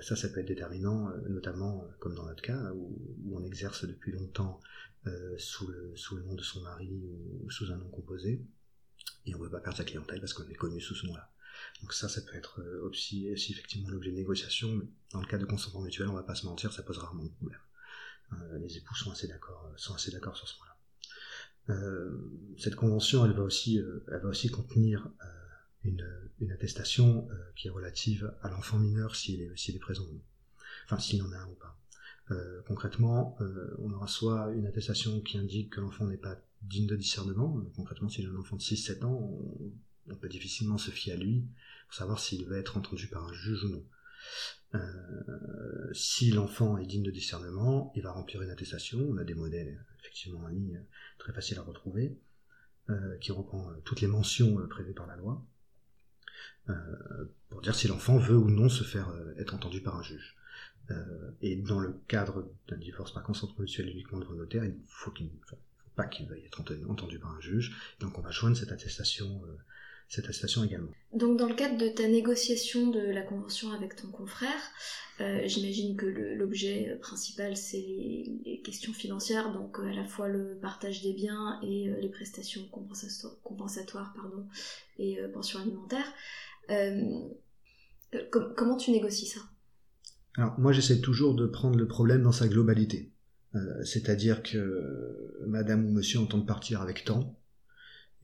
[0.00, 2.98] Ça, ça peut être déterminant, notamment comme dans notre cas, où,
[3.32, 4.60] on exerce depuis longtemps
[5.38, 6.92] sous le nom de son mari
[7.44, 8.44] ou sous un nom composé
[9.26, 11.30] et on ne veut pas perdre sa clientèle parce qu'on est connu sous ce nom-là.
[11.80, 15.38] Donc ça, ça peut être euh, aussi, effectivement l'objet de négociation, mais dans le cas
[15.38, 17.60] de consentement mutuel, on va pas se mentir, ça pose rarement de problème.
[18.32, 20.76] Euh, les époux sont assez d'accord, euh, sont assez d'accord sur ce point-là.
[22.58, 25.08] cette convention, elle va aussi, elle va aussi contenir
[25.84, 26.04] une,
[26.40, 30.24] une, attestation qui est relative à l'enfant mineur s'il est, s'il est présent ou non.
[30.86, 31.78] Enfin, s'il y en a un ou pas.
[32.66, 33.38] concrètement,
[33.78, 37.60] on aura soit une attestation qui indique que l'enfant n'est pas digne de discernement.
[37.76, 39.30] Concrètement, si j'ai un enfant de 6-7 ans,
[40.08, 41.44] on, peut difficilement se fier à lui
[41.86, 43.84] pour savoir s'il va être entendu par un juge ou non.
[44.74, 48.98] Euh, si l'enfant est digne de discernement, il va remplir une attestation.
[49.10, 50.82] On a des modèles effectivement en ligne
[51.18, 52.18] très faciles à retrouver,
[52.90, 55.44] euh, qui reprend euh, toutes les mentions prévues par la loi,
[57.48, 60.36] pour dire si l'enfant veut ou non se faire être entendu par un juge.
[61.40, 65.28] et dans le cadre d'un divorce par consentement mutuel uniquement devant notaire, il faut qu'il
[65.94, 67.76] pas qu'il veuille être entendu par un juge.
[68.00, 69.56] Donc on va joindre cette attestation, euh,
[70.08, 70.90] cette attestation également.
[71.12, 74.60] Donc dans le cadre de ta négociation de la convention avec ton confrère,
[75.20, 80.58] euh, j'imagine que l'objet principal c'est les, questions financières, donc euh, à la fois le
[80.60, 84.46] partage des biens et les prestations compensatoires, pardon,
[84.98, 86.12] et pensions alimentaires.
[88.56, 89.40] comment tu négocies ça?
[90.36, 93.12] Alors moi j'essaie toujours de prendre le problème dans sa globalité.
[93.54, 97.38] Euh, c'est-à-dire que madame ou monsieur entendent partir avec temps,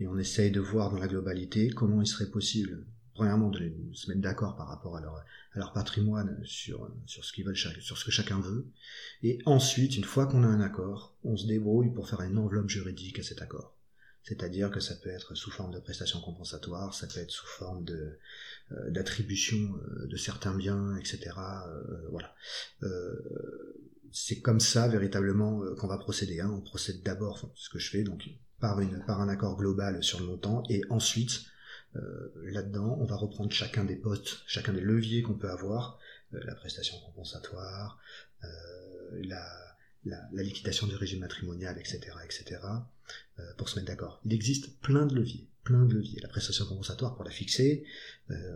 [0.00, 4.08] et on essaye de voir dans la globalité comment il serait possible, premièrement, de se
[4.08, 7.98] mettre d'accord par rapport à leur, à leur patrimoine sur, sur ce qu'ils veulent, sur
[7.98, 8.66] ce que chacun veut,
[9.22, 12.68] et ensuite, une fois qu'on a un accord, on se débrouille pour faire une enveloppe
[12.68, 13.74] juridique à cet accord.
[14.22, 17.84] C'est-à-dire que ça peut être sous forme de prestations compensatoires, ça peut être sous forme
[17.84, 18.18] de
[18.72, 21.30] euh, d'attribution euh, de certains biens, etc.
[22.10, 22.34] voilà
[24.12, 26.40] c'est comme ça véritablement euh, qu'on va procéder.
[26.40, 26.50] Hein.
[26.52, 28.28] On procède d'abord, ce que je fais, donc
[28.60, 31.42] par, un accord global sur le montant, et ensuite,
[32.44, 35.98] Là-dedans, on va reprendre chacun des postes, chacun des leviers qu'on peut avoir,
[36.30, 37.98] la prestation compensatoire,
[39.10, 39.42] la,
[40.34, 42.60] liquidation du régime matrimonial, etc., etc.,
[43.56, 44.20] pour se mettre d'accord.
[44.24, 46.20] Il existe plein de leviers, plein de leviers.
[46.20, 47.84] La prestation compensatoire, pour la fixer,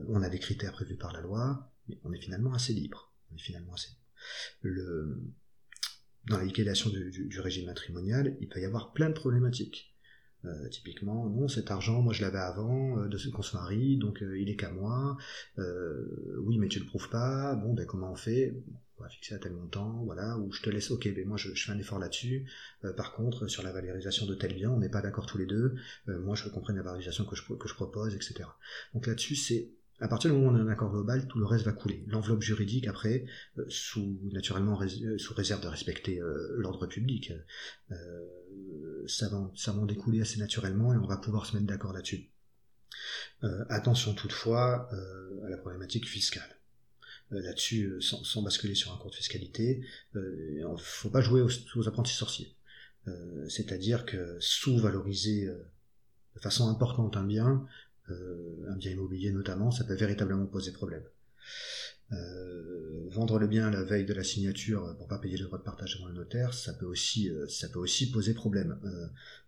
[0.08, 3.12] on a des critères prévus par la loi, mais on est finalement assez libre.
[3.32, 3.88] On est finalement assez
[6.26, 9.88] dans la liquidation du, régime matrimonial, il peut y avoir plein de problématiques.
[10.44, 13.96] Euh, typiquement, non, cet argent, moi je l'avais avant euh, de ce qu'on se marie,
[13.96, 15.16] donc euh, il est qu'à moi.
[15.56, 17.54] oui, mais tu le prouves pas.
[17.54, 18.52] Bon, ben comment on fait?
[18.98, 20.36] On va fixer à tel montant, voilà.
[20.38, 20.90] Ou je te laisse.
[20.90, 22.50] Ok, ben moi je, fais un effort là-dessus.
[22.96, 25.74] par contre, sur la valorisation de tel bien, on n'est pas d'accord tous les deux.
[26.06, 28.44] moi, je qu'on la valorisation que je propose, etc.
[28.94, 29.70] Donc là-dessus, c'est
[30.02, 32.04] à partir du moment où on a un accord global, tout le reste va couler.
[32.08, 33.24] L'enveloppe juridique, après,
[33.58, 37.32] euh, sous naturellement euh, sous réserve de respecter euh, l'ordre public,
[39.06, 42.30] ça, va, en découler assez naturellement et on va pouvoir se mettre d'accord là-dessus.
[43.68, 44.88] attention toutefois
[45.44, 46.56] à la problématique fiscale.
[47.30, 49.84] là-dessus, sans, basculer sur un compte fiscalité,
[50.14, 52.56] il ne faut pas jouer aux apprentis sorciers.
[53.48, 55.46] C'est-à-dire que sous-valoriser
[56.34, 57.66] de façon importante un bien,
[58.08, 61.02] un bien immobilier notamment, ça peut véritablement poser problème.
[62.12, 65.58] Euh, vendre le bien à la veille de la signature pour pas payer le droit
[65.58, 68.78] de partage devant le notaire, ça peut aussi, euh, ça peut aussi poser problème.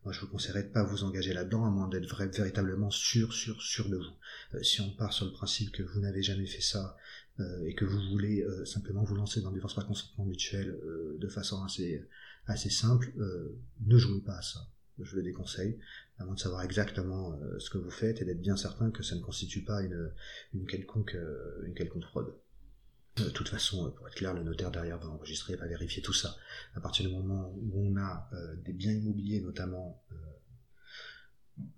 [0.05, 3.61] moi, je vous conseillerais de pas vous engager là-dedans, à moins d'être véritablement sûr, sûr,
[3.61, 4.63] sûr de vous.
[4.63, 6.97] si on part sur le principe que vous n'avez jamais fait ça
[7.67, 10.79] et que vous voulez simplement vous lancer dans le divorce par consentement mutuel
[11.19, 12.07] de façon assez,
[12.47, 13.13] assez simple,
[13.81, 14.61] ne jouez pas à ça.
[15.01, 15.79] Je le déconseille
[16.33, 19.21] de savoir exactement euh, ce que vous faites et d'être bien certain que ça ne
[19.21, 20.13] constitue pas une,
[20.55, 22.35] une quelconque, euh, une quelconque fraude.
[23.17, 26.37] De toute façon, pour être clair, le notaire derrière va enregistrer, va vérifier tout ça.
[26.75, 30.03] À partir du moment où on a euh, des biens immobiliers notamment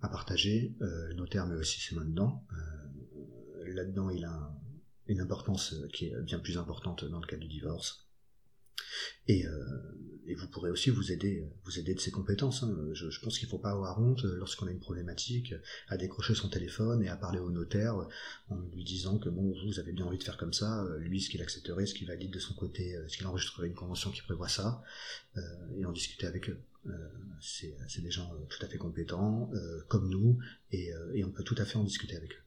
[0.01, 2.43] à partager, le notaire met aussi ses mains dedans.
[3.67, 4.51] Là-dedans, il a
[5.05, 8.07] une importance qui est bien plus importante dans le cas du divorce.
[9.27, 9.45] Et,
[10.27, 12.63] et vous pourrez aussi vous aider, vous aider de ses compétences.
[12.63, 12.75] Hein.
[12.93, 15.53] Je, pense qu'il ne faut pas avoir honte euh, lorsqu'on a une problématique
[15.87, 17.95] à décrocher son téléphone et à parler au notaire
[18.49, 21.21] en lui disant que bon, vous avez bien envie de faire comme ça, euh, lui
[21.21, 24.11] ce qu'il accepterait, ce qu'il valide de son côté, euh, ce qu'il enregistrerait une convention
[24.11, 24.83] qui prévoit ça,
[25.77, 26.59] et en discuter avec eux.
[27.39, 29.51] c'est des gens tout à fait compétents,
[29.87, 30.39] comme nous,
[30.71, 32.43] et, et on peut tout à fait en discuter avec eux.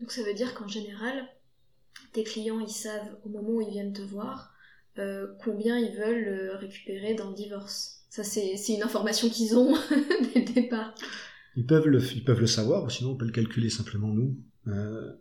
[0.00, 1.28] Donc ça veut dire qu'en général,
[2.12, 4.54] tes clients, ils savent au moment où ils viennent te voir,
[4.98, 8.04] euh, combien ils veulent euh, récupérer dans le divorce.
[8.10, 9.74] Ça, c'est une information qu'ils ont
[10.34, 10.94] dès le départ.
[11.56, 14.36] Ils peuvent, le, ils peuvent le savoir, sinon on peut le calculer simplement nous.
[14.66, 15.12] Euh,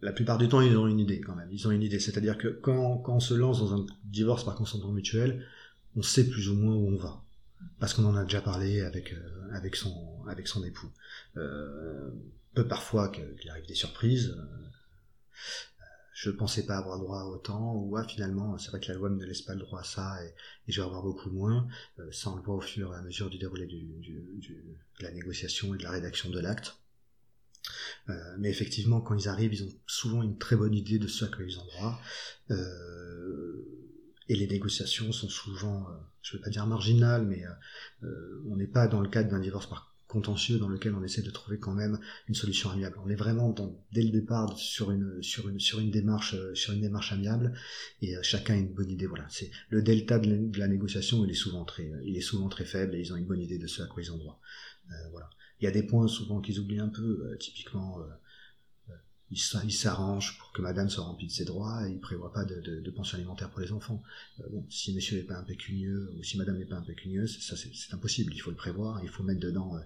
[0.00, 1.48] la plupart du temps, ils ont une idée quand même.
[1.52, 1.98] Ils ont une idée.
[1.98, 5.44] C'est-à-dire que quand, quand on se lance dans un divorce par consentement mutuel,
[5.96, 7.22] on sait plus ou moins où on va.
[7.80, 9.14] Parce qu'on en a déjà parlé avec,
[9.52, 10.90] avec, son, avec son époux.
[11.36, 12.10] Euh,
[12.54, 14.36] peut parfois qu'il arrive des surprises
[16.20, 19.08] je pensais pas avoir droit à autant, ou ah, finalement, c'est vrai que la loi
[19.08, 20.34] ne me laisse pas le droit à ça, et,
[20.66, 21.68] je vais avoir beaucoup moins.
[22.00, 25.12] Euh, ça, on le voit au fur et à mesure du déroulé du, de la
[25.12, 26.76] négociation et de la rédaction de l'acte.
[28.08, 31.24] Euh, mais effectivement, quand ils arrivent, ils ont souvent une très bonne idée de ce
[31.24, 32.00] à quoi ils ont droit.
[32.50, 33.64] Euh,
[34.28, 35.86] et les négociations sont souvent,
[36.22, 37.44] je ne vais pas dire marginales, mais
[38.50, 41.30] on n'est pas dans le cadre d'un divorce par contentieux dans lequel on essaie de
[41.30, 42.96] trouver quand même une solution amiable.
[43.04, 43.54] On est vraiment
[43.92, 47.54] dès le départ sur une sur une sur une démarche euh, sur une démarche amiable
[48.00, 49.06] et euh, chacun a une bonne idée.
[49.06, 52.64] Voilà, c'est le delta de la, négociation, il est souvent très il est souvent très
[52.64, 54.40] faible et ils ont une bonne idée de ce à quoi ils ont droit.
[54.90, 55.28] Euh, voilà.
[55.60, 57.98] Il y a des points souvent qu'ils oublient un peu, typiquement
[59.30, 62.90] il s'arrange pour que madame soit remplie de ses droits et il prévoit pas de,
[62.90, 64.02] pension alimentaire pour les enfants.
[64.40, 67.94] Euh, bon, si monsieur n'est pas impécunieux ou si madame n'est pas impécunieuse, ça c'est
[67.94, 69.80] impossible, il faut le prévoir, il faut mettre dedans, euh,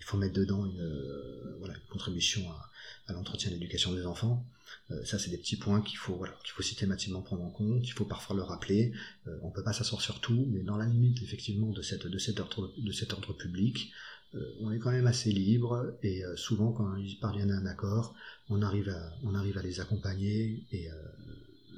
[0.00, 2.50] il faut mettre dedans une, euh, contribution
[3.08, 4.44] à, l'entretien et l'éducation des enfants.
[5.04, 8.04] ça c'est des petits points qu'il faut, qu'il faut systématiquement prendre en compte, il faut
[8.04, 8.92] parfois le rappeler.
[9.42, 12.04] on peut pas s'asseoir sur tout, mais dans la limite effectivement de cet
[13.12, 13.92] ordre public,
[14.60, 18.14] on est quand même assez libre et souvent quand ils parviennent à un accord,
[18.48, 20.94] on arrive à, on arrive à les accompagner et euh,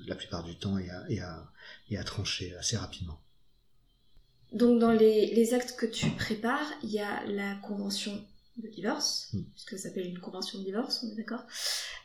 [0.07, 1.51] la plupart du temps et à, et, à,
[1.91, 3.19] et à trancher assez rapidement.
[4.53, 8.13] Donc dans les, les, actes que tu prépares, il y a la convention
[8.57, 9.43] de divorce, mm.
[9.53, 11.45] puisque ça s'appelle une convention de divorce, on est d'accord.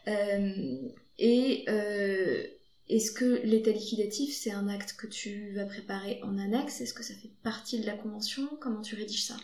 [0.08, 2.44] Euh, et euh,
[2.90, 6.82] est-ce que l'état liquidatif, c'est un acte que tu vas préparer en annexe?
[6.82, 8.50] Est-ce que ça fait partie de la convention?
[8.60, 9.38] Comment tu rédiges ça?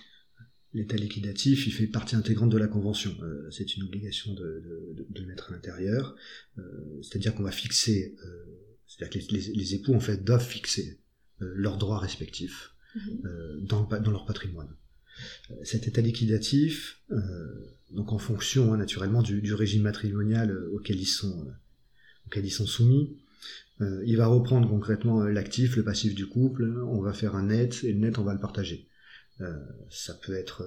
[0.74, 3.16] L'état liquidatif, il fait partie intégrante de la convention.
[3.24, 4.64] Euh, c'est une obligation de,
[5.10, 6.16] de, le mettre à l'intérieur.
[6.58, 6.62] Euh,
[7.02, 8.46] c'est-à-dire qu'on va fixer, euh,
[8.86, 11.00] c'est-à-dire que les, époux en fait doivent fixer
[11.40, 13.66] leurs droits respectifs mhm.
[13.66, 14.68] dans, dans, leur patrimoine.
[15.64, 17.02] Cet état liquidatif,
[17.92, 21.48] donc en fonction hein, naturellement du, régime matrimonial auquel ils sont,
[22.26, 23.18] auquel ils sont soumis.
[23.80, 27.94] il va reprendre concrètement l'actif, le passif du couple, on va faire un net, et
[27.94, 28.89] le net on va le partager.
[29.90, 30.64] Ça peut être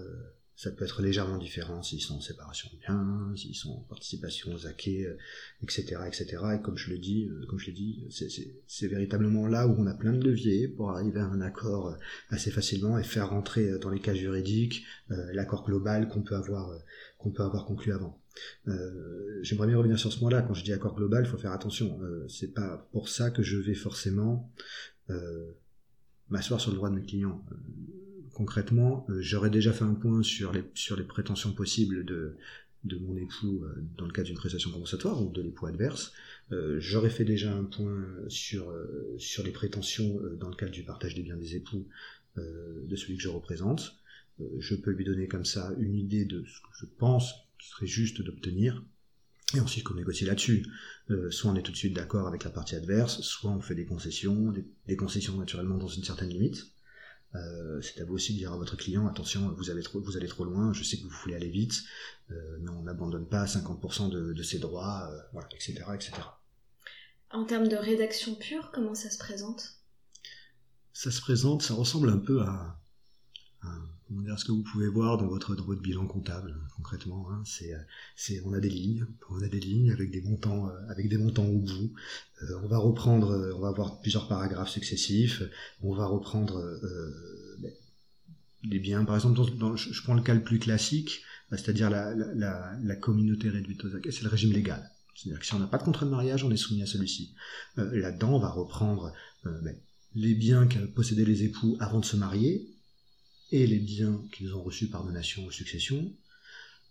[0.62, 4.52] ça peut être légèrement différent s'ils sont en séparation de biens, s'ils sont en participation
[4.54, 5.08] aux acquets,
[5.60, 6.36] etc., etc.
[6.56, 8.06] Et comme je le dis, euh, comme je l'ai dit,
[8.68, 11.96] c'est véritablement là où on a plein de leviers pour arriver à un accord euh,
[12.28, 16.72] assez facilement et faire rentrer euh, dans les cas juridiques l'accord global qu'on peut avoir
[17.18, 18.22] qu'on peut avoir conclu avant.
[19.42, 20.42] J'aimerais bien revenir sur ce point-là.
[20.42, 22.00] Quand je dis accord global, il faut faire attention.
[22.28, 24.50] c'est pas pour ça que je vais forcément
[26.30, 27.44] m'asseoir sur le droit de mes clients
[28.32, 30.62] concrètement, euh, j'aurais déjà fait un point sur les,
[31.04, 32.36] prétentions possibles de,
[32.84, 36.12] mon époux euh, dans le cas d'une prestation compensatoire ou de l'époux adverse.
[36.50, 38.72] Euh, j'aurais fait déjà un point sur,
[39.18, 41.86] sur les prétentions dans le cadre du partage des biens des époux
[42.36, 43.98] de celui que je représente.
[44.58, 47.86] je peux lui donner comme ça une idée de ce que je pense qu'il serait
[47.86, 48.82] juste d'obtenir.
[49.54, 50.66] Et ensuite qu'on négocie là-dessus.
[51.28, 53.84] soit on est tout de suite d'accord avec la partie adverse, soit on fait des
[53.84, 54.54] concessions,
[54.86, 56.72] des concessions naturellement dans une certaine limite.
[57.34, 60.16] Euh, c'est à vous aussi de dire à votre client attention, vous, avez trop, vous
[60.16, 61.82] allez trop loin, je sais que vous voulez aller vite,
[62.30, 66.12] euh, mais on n'abandonne pas 50% de, ses droits, euh, voilà, etc., etc.
[67.30, 69.78] En termes de rédaction pure, comment ça se présente?
[70.92, 72.78] Ça se présente, ça ressemble un peu à,
[73.62, 73.91] comment
[74.36, 77.30] ce que vous pouvez voir dans votre, dans votre bilan comptable, concrètement.
[77.30, 77.72] Hein, c'est,
[78.16, 81.46] c'est, on a des lignes, on a des lignes avec des montants, avec des montants
[81.46, 81.92] au bout.
[82.62, 85.42] on va reprendre, on va avoir plusieurs paragraphes successifs.
[85.82, 86.62] On va reprendre
[88.64, 89.04] les biens.
[89.04, 89.40] Par exemple,
[89.76, 94.28] je prends le cas le plus classique, c'est-à-dire la, communauté réduite aux acquis, c'est le
[94.28, 94.90] régime légal.
[95.14, 97.34] C'est-à-dire que si on n'a pas de contrat de mariage, on est soumis à celui-ci.
[97.78, 99.12] Euh, là-dedans, on va reprendre
[99.46, 99.76] euh, ben,
[100.14, 102.66] les biens que possédaient les époux avant de se marier
[103.52, 106.12] et les biens qu'ils ont reçus par donation ou succession.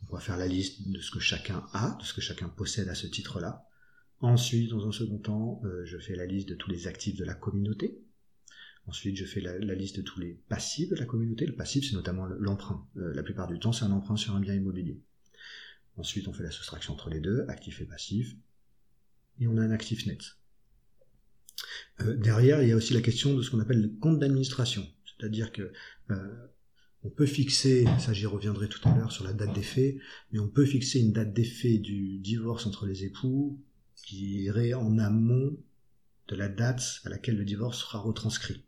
[0.10, 2.88] On va faire la liste de ce que chacun a, de ce que chacun possède
[2.88, 3.68] à ce titre-là.
[4.20, 7.26] Ensuite, dans un second temps, euh, je fais la liste de tous les actifs de
[7.26, 8.02] la communauté,
[8.88, 11.46] Ensuite, je fais la, liste de tous les passifs de la communauté.
[11.46, 12.88] Le passif, c'est notamment l'emprunt.
[12.98, 15.00] Euh, la plupart du temps, c'est un emprunt sur un bien immobilier.
[15.98, 18.36] Ensuite, on fait la soustraction entre les deux, actif et passif.
[19.40, 20.20] Et on a un actif net.
[22.02, 24.88] Euh, derrière, il y a aussi la question de ce qu'on appelle le compte d'administration.
[25.22, 25.72] C'est-à-dire que
[26.10, 26.48] euh,
[27.04, 30.00] on peut fixer, ça j'y reviendrai tout à l'heure sur la date d'effet,
[30.32, 33.62] mais on peut fixer une date d'effet du divorce entre les époux
[33.96, 35.56] qui irait en amont
[36.28, 38.64] de la date à laquelle le divorce sera retranscrit.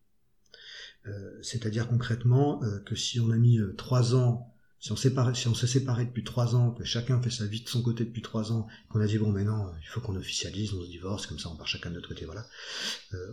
[1.07, 5.09] Euh, c'est-à-dire concrètement euh, que si on a mis trois ans, si on, si
[5.55, 8.51] s'est séparé depuis trois ans, que chacun fait sa vie de son côté depuis trois
[8.51, 11.49] ans, qu'on a dit bon maintenant il faut qu'on officialise, on se divorce, comme ça
[11.49, 12.45] on part chacun de notre côté, voilà.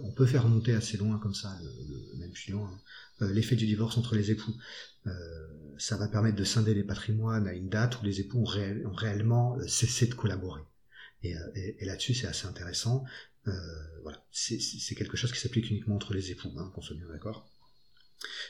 [0.04, 2.80] on peut faire monter assez loin comme ça, le, même loin, hein,
[3.20, 4.54] l'effet du divorce entre les époux.
[5.78, 9.58] ça va permettre de scinder les patrimoines à une date où les époux ont, réellement
[9.66, 10.62] cessé de collaborer.
[11.22, 11.34] Et,
[11.82, 13.04] là-dessus, c'est assez intéressant.
[14.02, 17.50] voilà, c'est quelque chose qui s'applique uniquement entre les époux, hein, qu'on soit bien d'accord.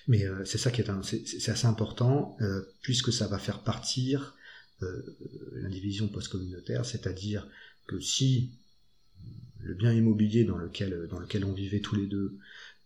[0.08, 0.90] Mais euh, c'est ça qui est,
[1.24, 4.34] c'est assez important, euh, puisque ça va faire partir
[4.82, 5.16] euh,
[5.52, 7.46] l'indivision post-communautaire, c'est-à-dire
[7.86, 8.52] que si
[9.58, 12.38] le bien immobilier dans lequel, dans lequel on vivait tous les deux,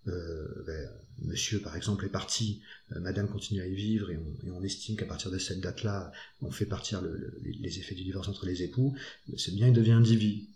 [0.07, 0.90] ben,
[1.22, 4.18] monsieur par exemple est parti, madame continue à y vivre, et
[4.50, 7.03] on, estime qu'à partir de cette date-là, on fait partir
[7.42, 8.96] les effets du divorce entre les époux,
[9.37, 10.48] ce bien il devient individu.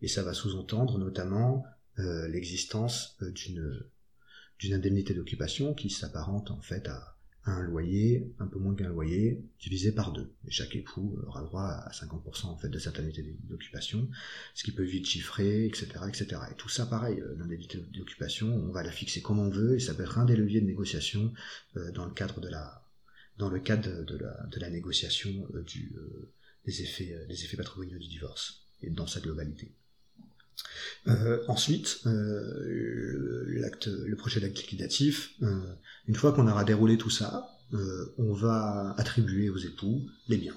[0.00, 1.64] Et ça va sous-entendre notamment
[1.98, 3.84] l'existence d'une
[4.58, 7.11] d'une indemnité d'occupation qui s'apparente en fait à,
[7.44, 10.32] un loyer, un peu moins qu'un loyer, divisé par deux.
[10.46, 14.08] Et chaque époux aura droit à 50% en fait de cette indemnité d'occupation,
[14.54, 16.40] ce qui peut vite chiffrer, etc., etc.
[16.50, 19.80] Et tout ça, pareil, euh, l'indemnité d'occupation, on va la fixer comme on veut, et
[19.80, 21.32] ça peut être un des leviers de négociation
[21.76, 22.86] euh, dans le cadre de la,
[23.38, 25.96] dans le cadre de la, de la négociation euh, du,
[26.64, 29.74] des effets, des effets patrimoniaux du divorce et dans sa globalité.
[31.08, 35.60] Euh, ensuite, euh, l'acte, le projet d'acte liquidatif, euh,
[36.06, 37.48] une fois qu'on aura déroulé tout ça,
[38.18, 40.56] on va attribuer aux époux les biens.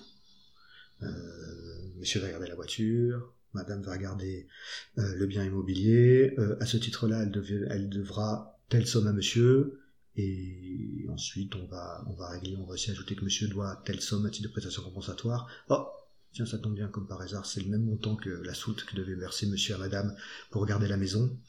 [1.98, 4.50] monsieur va garder la voiture, madame va garder
[4.98, 9.80] le bien immobilier, à ce titre-là, elle, devra telle somme à monsieur,
[10.18, 14.02] et ensuite on va, on va régler, on va aussi ajouter que monsieur doit telle
[14.02, 15.48] somme à titre de prestation compensatoire.
[15.70, 15.88] Oh,
[16.36, 18.98] Tiens, ça tombe bien comme par hasard, c'est le même montant que la soute que
[18.98, 20.14] devait verser monsieur à madame
[20.52, 21.40] pour garder la maison.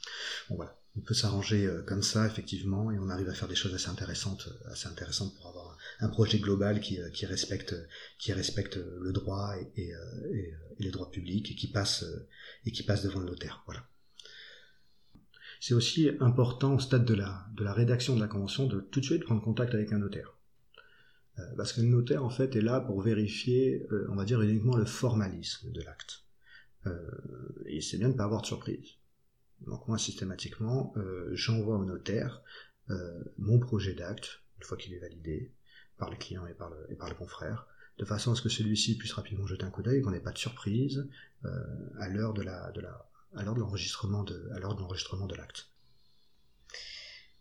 [0.49, 3.57] Bon voilà, on peut s'arranger euh, comme ça, effectivement, et on arrive à faire des
[3.57, 4.87] choses assez intéressantes, euh, assez
[5.37, 7.74] pour avoir un projet global qui, euh, respecte
[8.76, 9.93] le droit et,
[10.78, 12.05] les droits publics et qui passe,
[12.64, 13.64] et qui passe devant le notaire.
[13.66, 13.89] Voilà.
[15.59, 19.01] C'est aussi important au stade de la, de la rédaction de la convention de tout
[19.01, 20.36] de suite prendre contact avec un notaire.
[21.57, 24.87] Parce que le notaire en fait est là pour vérifier, on va dire uniquement le
[24.87, 26.24] formalisme de l'acte.
[27.66, 28.95] et c'est bien de ne pas avoir de surprise.
[29.66, 30.95] Donc moi systématiquement,
[31.32, 32.43] j'envoie au notaire
[33.39, 35.53] mon projet d'acte, une fois qu'il est validé
[35.99, 37.66] par le client et par le, et par le confrère,
[37.99, 40.32] de façon à ce que celui-ci puisse rapidement jeter un coup d'œil, qu'on n'ait pas
[40.32, 41.09] de surprise
[41.99, 45.26] à l'heure de la, de la, à l'heure de l'enregistrement de, à l'heure de l'enregistrement
[45.26, 45.68] de l'acte.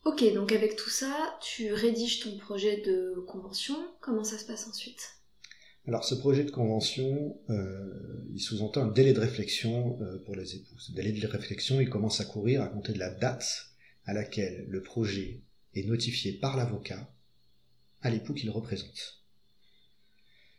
[0.06, 3.76] Ok, donc avec tout ça, tu rédiges ton projet de convention.
[4.02, 5.16] Comment ça se passe ensuite?
[5.88, 10.56] Alors ce projet de convention, euh, il sous-entend un délai de réflexion euh, pour les
[10.56, 10.78] époux.
[10.78, 13.72] Ce délai de réflexion, il commence à courir à compter de la date
[14.06, 15.42] à laquelle le projet
[15.74, 17.12] est notifié par l'avocat
[18.04, 19.24] à l'époux qu'il représente.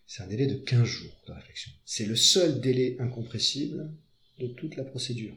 [0.09, 1.71] C'est un délai de 15 jours de réflexion.
[1.85, 3.93] C'est le seul délai incompressible
[4.41, 5.37] de toute la procédure.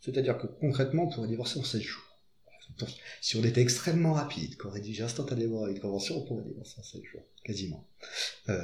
[0.00, 2.07] C'est-à-dire que concrètement, on pourrait divorcer en 16 jours.
[3.20, 7.24] Si on était extrêmement rapide, qu'on rédigeait instantanément une convention, on pourrait en 16 jours,
[7.44, 7.88] quasiment.
[8.48, 8.62] Euh,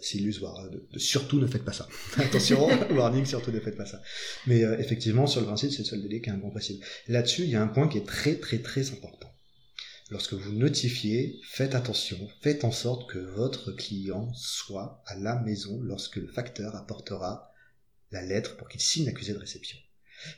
[0.00, 0.58] c'est illusoire.
[0.60, 1.88] Hein, de, surtout ne faites pas ça.
[2.16, 4.02] Attention, warning, surtout ne faites pas ça.
[4.46, 6.84] Mais euh, effectivement, sur le principe, c'est le seul délai qui est incompressible.
[7.08, 9.32] Là-dessus, il y a un point qui est très très très important.
[10.10, 15.80] Lorsque vous notifiez, faites attention, faites en sorte que votre client soit à la maison
[15.82, 17.52] lorsque le facteur apportera
[18.10, 19.78] la lettre pour qu'il signe l'accusé de réception.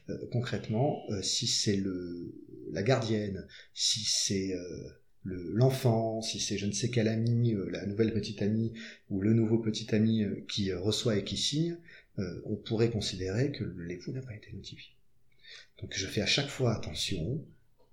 [0.09, 2.35] Euh, concrètement, euh, si c'est le
[2.70, 4.89] la gardienne, si c'est euh,
[5.24, 8.72] l'enfant, si c'est je ne sais quel ami, la nouvelle petite amie
[9.11, 11.76] ou le nouveau petit ami qui reçoit et qui signe,
[12.16, 14.95] on pourrait considérer que l'époux n'a pas été notifié.
[15.80, 17.45] Donc je fais à chaque fois attention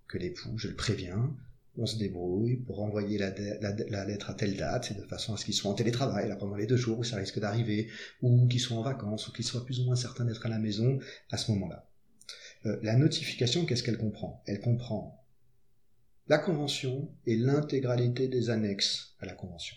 [0.08, 1.36] que l'époux, je le préviens,
[1.80, 5.54] on se débrouille pour envoyer la, lettre à telle date, de façon à ce qu'ils
[5.54, 7.90] soient en télétravail pendant les deux jours où ça risque d'arriver,
[8.22, 10.60] ou qu'ils soient en vacances, ou qu'ils soient plus ou moins certains d'être à la
[10.60, 11.00] maison
[11.32, 11.90] à ce moment-là.
[12.66, 14.44] Euh, la notification, qu'est-ce qu'elle comprend?
[14.46, 15.26] Elle comprend
[16.28, 19.76] la convention et l'intégralité des annexes à la convention.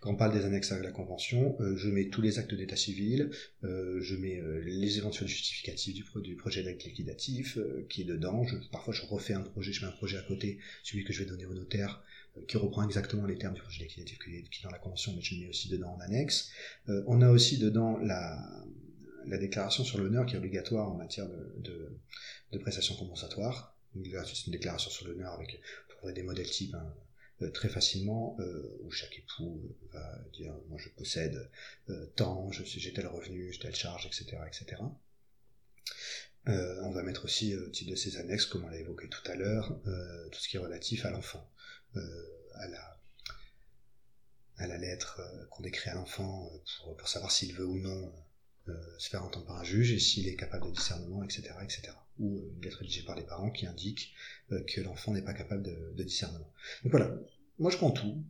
[0.00, 2.76] Quand on parle des annexes à la Convention, euh, je mets tous les actes d'état
[2.76, 3.30] civil,
[3.64, 7.58] euh, je mets euh, les éventuels justificatifs du, projet d'acte liquidatif
[7.90, 8.46] qui est dedans.
[8.72, 11.28] parfois, je refais un projet, je mets un projet à côté, celui que je vais
[11.28, 12.02] donner au notaire,
[12.48, 15.34] qui reprend exactement les termes du projet liquidatif qui est, dans la Convention, mais je
[15.34, 16.50] le mets aussi dedans en annexe.
[16.88, 18.38] on a aussi dedans la,
[19.26, 21.28] la déclaration sur l'honneur qui est obligatoire en matière
[21.58, 23.76] de, prestations compensatoires.
[23.92, 25.60] C'est une déclaration sur l'honneur avec,
[26.14, 26.94] des modèles types, hein,
[27.48, 29.62] très facilement, euh, où chaque époux
[29.94, 31.50] euh, va dire moi je possède
[32.16, 34.36] tant, j'ai tel revenu, j'ai telle charge, etc.
[34.46, 34.82] etc.
[36.46, 39.34] on va mettre aussi au titre de ces annexes, comme on l'a évoqué tout à
[39.34, 39.80] l'heure,
[40.30, 41.48] tout ce qui est relatif à l'enfant,
[42.56, 42.66] à
[44.66, 45.20] la lettre
[45.50, 46.50] qu'on écrit à l'enfant
[46.96, 48.12] pour, savoir s'il veut ou non
[48.98, 51.92] se faire entendre par un juge et s'il est capable de discernement, etc., etc.
[52.18, 54.12] Ou une lettre rédigée par les parents qui indique
[54.50, 56.52] que l'enfant n'est pas capable de, de, discernement.
[56.82, 57.14] Donc voilà,
[57.58, 58.24] moi je prends tout,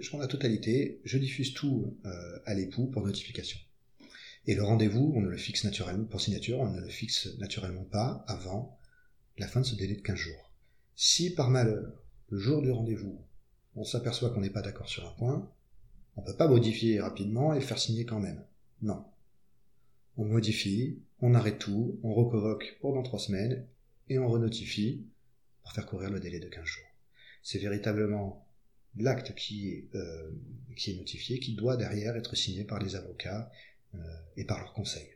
[0.00, 3.58] je prends la totalité, je diffuse tout euh, à l'époux pour notification.
[4.46, 7.84] Et le rendez-vous, on ne le fixe naturellement pour signature, on ne le fixe naturellement
[7.84, 8.78] pas avant
[9.38, 10.52] la fin de ce délai de 15 jours.
[10.94, 11.92] Si par malheur,
[12.30, 13.20] le jour du rendez-vous,
[13.74, 15.50] on s'aperçoit qu'on n'est pas d'accord sur un point,
[16.16, 18.42] on ne peut pas modifier rapidement et faire signer quand même.
[18.82, 19.04] Non.
[20.16, 23.66] On modifie, on arrête tout, on reconvoque pendant trois semaines
[24.08, 25.06] et on renotifie
[25.62, 26.86] pour faire courir le délai de 15 jours.
[27.42, 28.46] C'est véritablement
[28.96, 30.30] l'acte qui, est, euh,
[30.76, 33.50] qui est notifié, qui doit derrière être signé par les avocats
[33.94, 33.98] euh,
[34.36, 35.08] et par leur conseil.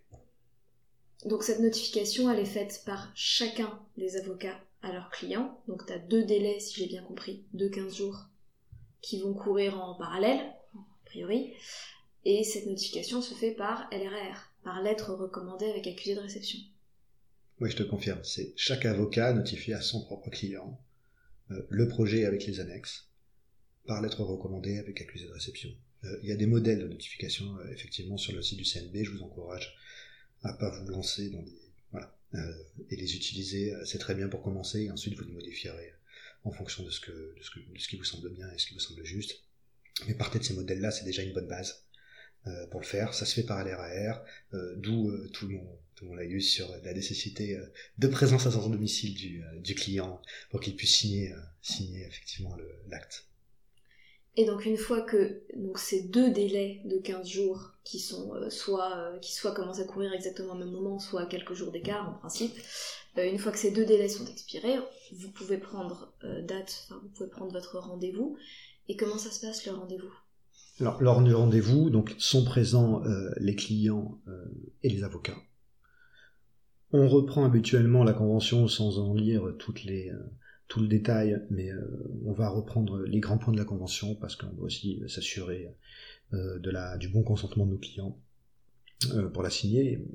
[1.27, 5.61] Donc cette notification, elle est faite par chacun des avocats à leurs clients.
[5.69, 8.27] Donc tu as deux délais, si j'ai bien compris, de 15 jours
[9.03, 10.41] qui vont courir en parallèle,
[10.75, 11.53] a priori.
[12.25, 16.59] Et cette notification se fait par LRR, par lettre recommandée avec accusé de réception.
[17.61, 20.81] Oui, je te confirme, c'est chaque avocat notifié à son propre client
[21.51, 23.09] euh, le projet avec les annexes,
[23.87, 25.71] par lettre recommandée avec accusé de réception.
[26.05, 29.05] Euh, il y a des modèles de notification euh, effectivement sur le site du CNB,
[29.05, 29.77] je vous encourage
[30.43, 31.59] à pas vous lancer dans des
[31.91, 32.17] voilà
[32.91, 35.93] et les utiliser, c'est très bien pour commencer et ensuite vous les modifierez
[36.45, 38.67] en fonction de ce que de ce, de ce qui vous semble bien et ce
[38.67, 39.43] qui vous semble juste.
[40.07, 41.83] Mais partez de ces modèles-là, c'est déjà une bonne base.
[42.47, 43.13] Euh, pour le faire.
[43.13, 44.25] Ça se fait par LRAR,
[44.55, 45.63] euh, d'où euh, tout mon
[45.95, 47.61] tout mon laïus sur la nécessité
[47.99, 52.57] de présence à son domicile du, du client pour qu'il puisse signer signer effectivement
[52.89, 53.27] l'acte.
[54.37, 59.19] Et donc une fois que donc ces deux délais de 15 jours qui sont soit
[59.21, 62.15] qui soit commencent à courir exactement au même moment, soit à quelques jours d'écart en
[62.15, 62.57] principe,
[63.19, 64.79] une fois que ces deux délais sont expirés,
[65.13, 66.15] vous pouvez prendre
[66.45, 68.39] date, vous pouvez prendre votre rendez-vous.
[68.89, 70.15] Et comment ça se passe le rendez-vous?
[70.81, 74.45] Lors du rendez-vous, donc sont présents euh, les clients euh,
[74.83, 75.37] et les avocats.
[76.93, 80.19] On reprend habituellement la convention sans en lire toutes les, euh,
[80.69, 81.71] tout le détail, mais
[82.25, 85.69] on va reprendre les grands points de la convention parce qu'on doit aussi s'assurer
[86.33, 88.17] de du bon consentement de nos clients
[89.33, 90.07] pour la signer.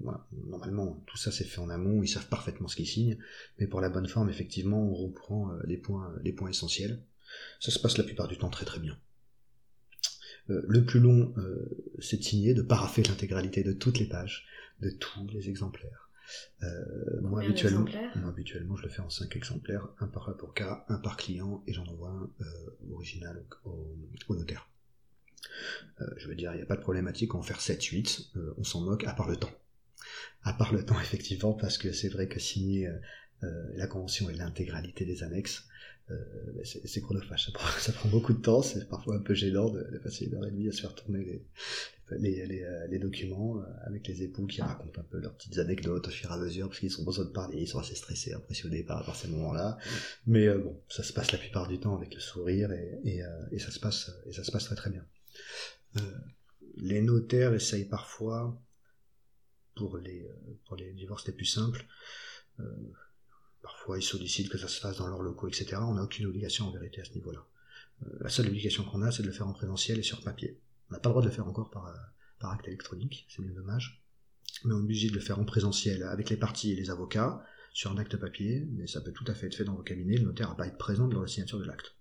[0.48, 3.18] Normalement, tout ça c'est fait en amont, ils savent parfaitement ce qu'ils signent,
[3.60, 7.02] mais pour la bonne forme, effectivement, on reprend les points, les points essentiels.
[7.60, 8.98] Ça se passe la plupart du temps très très bien.
[10.50, 14.46] Euh, le plus long, euh, c'est de signer, de paraffer l'intégralité de toutes les pages,
[14.82, 16.10] de tous les exemplaires.
[16.64, 17.86] Euh, moi, habituellement,
[18.16, 21.74] moi, habituellement, je le fais en 5 exemplaires, un par avocat, un par client, et
[21.74, 24.70] j'en envoie un original au, notaire.
[26.18, 29.04] je veux dire, il n'y a pas de problématique en faire 7-8, on s'en moque,
[29.04, 29.54] à part le temps.
[30.42, 32.90] À part le temps, effectivement, parce que c'est vrai que signer
[33.42, 35.75] la convention et l'intégralité des annexes, euh,
[36.64, 39.98] c'est chronophage, ça prend, ça prend, beaucoup de temps, c'est parfois un peu gênant de,
[40.04, 41.46] passer une heure et demie à se faire tourner les,
[42.12, 45.58] les, les, euh, les, documents euh, avec les époux qui racontent un peu leurs petites
[45.58, 47.96] anecdotes au fur et à mesure parce qu'ils ont besoin de parler, ils sont assez
[47.96, 49.80] stressés, impressionnés par, par ces moments-là.
[50.28, 53.60] Mais bon, ça se passe la plupart du temps avec le sourire et, et, et
[53.60, 55.06] ça se passe et ça se passe très très bien.
[56.78, 58.62] les notaires essayent parfois
[59.76, 60.30] pour les
[60.66, 61.86] pour les divorces les plus simples
[63.66, 65.78] Parfois, ils sollicitent que ça se fasse dans leurs locaux, etc.
[65.82, 67.48] On n'a aucune obligation en vérité à ce niveau-là.
[68.06, 70.60] Euh, la seule obligation qu'on a, c'est de le faire en présentiel et sur papier.
[70.88, 71.96] On n'a pas le droit de le faire encore par, euh,
[72.38, 74.06] par acte électronique, c'est bien dommage.
[74.66, 77.44] Mais on est obligé de le faire en présentiel avec les parties et les avocats,
[77.74, 80.18] sur un acte papier, mais ça peut tout à fait être fait dans vos cabinets,
[80.18, 81.96] le notaire n'a pas être présent dans la signature de l'acte.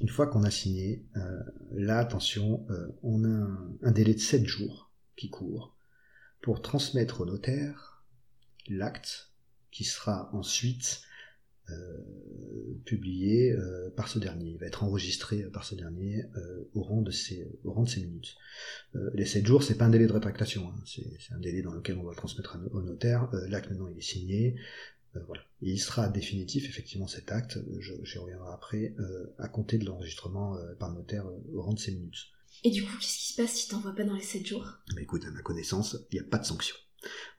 [0.00, 1.38] Une fois qu'on a signé, euh,
[1.72, 2.66] là, attention,
[3.02, 3.46] on a
[3.82, 5.76] un, délai de 7 jours qui court
[6.40, 8.02] pour transmettre au notaire
[8.68, 9.31] l'acte
[9.72, 11.02] qui sera ensuite
[11.70, 11.98] euh,
[12.84, 14.50] publié euh, par ce dernier.
[14.50, 17.88] Il va être enregistré par ce dernier euh, au, rang de ses, au rang de
[17.88, 18.36] ses minutes.
[19.14, 20.82] les 7 jours, c'est pas un délai de rétractation, hein.
[20.84, 23.30] c'est un délai dans lequel on va le transmettre au notaire.
[23.48, 24.56] L'acte maintenant il est signé.
[25.26, 25.42] voilà.
[25.60, 28.94] il sera définitif, effectivement, cet acte, j'y reviendrai après,
[29.38, 32.32] à compter de l'enregistrement par le notaire au rang de ses minutes.
[32.64, 34.66] Et du coup, qu'est-ce qui se passe si t'envoies pas dans les 7 jours?
[34.94, 36.76] Bah, Écoute, à ma connaissance, il n'y a pas de sanction.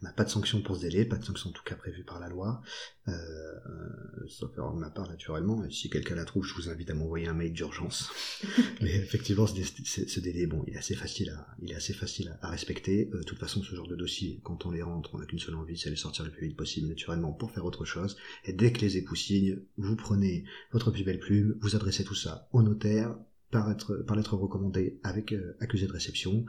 [0.01, 2.03] On n'a pas de sanction pour ce délai, pas de sanction en tout cas prévue
[2.03, 2.61] par la loi,
[3.07, 5.63] euh, euh sauf de ma part naturellement.
[5.63, 8.09] Et si quelqu'un la trouve, je vous invite à m'envoyer un mail d'urgence.
[8.81, 12.49] Mais effectivement, ce, délai, bon, il est assez facile à, il est assez facile à,
[12.49, 13.09] respecter.
[13.13, 15.39] Euh, de toute façon, ce genre de dossier, quand on les rentre, on n'a qu'une
[15.39, 18.17] seule envie, c'est de sortir le plus vite possible naturellement pour faire autre chose.
[18.45, 22.15] Et dès que les époux signent, vous prenez votre plus belle plume, vous adressez tout
[22.15, 23.15] ça au notaire,
[23.53, 26.43] par, être, par lettre recommandée avec euh, accusé de réception.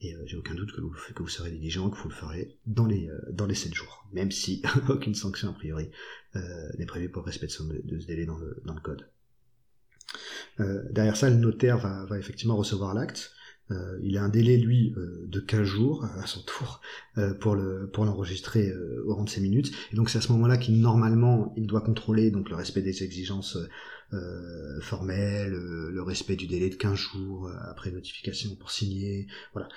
[0.00, 0.80] Et euh, j'ai aucun doute que
[1.22, 4.06] vous, serez diligent, que vous le ferez dans les, euh, dans les 7 jours.
[4.12, 5.90] Même si aucune sanction a priori
[6.78, 9.08] n'est prévue pour respect de ce, délai dans le, le code.
[10.90, 13.32] derrière ça, le notaire va, effectivement recevoir l'acte.
[13.70, 16.80] Euh, il a un délai, lui, euh, de 15 jours à son tour
[17.18, 18.72] euh, pour le pour l'enregistrer
[19.04, 19.72] au rang de ses minutes.
[19.92, 23.02] Et donc c'est à ce moment-là qu'il normalement il doit contrôler donc le respect des
[23.02, 23.58] exigences
[24.80, 29.26] formelles, le respect du délai de 15 jours après notification pour signer.
[29.52, 29.68] Voilà,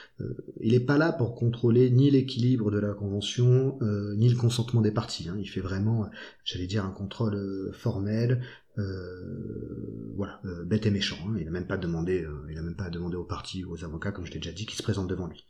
[0.62, 3.78] il n'est pas là pour contrôler ni l'équilibre de la convention
[4.16, 5.28] ni le consentement des parties.
[5.30, 5.36] Hein.
[5.40, 6.10] Il fait vraiment,
[6.46, 8.42] j'allais dire, un contrôle formel
[8.78, 11.18] euh, voilà, euh, bête et méchant.
[11.28, 11.36] Hein.
[11.38, 13.84] Il n'a même pas demandé, euh, il a même pas demandé aux partis ou aux
[13.84, 15.46] avocats, comme je l'ai déjà dit, qui se présentent devant lui.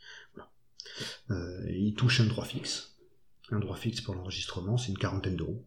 [1.30, 2.98] il touche un droit fixe,
[3.52, 5.64] un droit fixe pour l'enregistrement, c'est une quarantaine d'euros.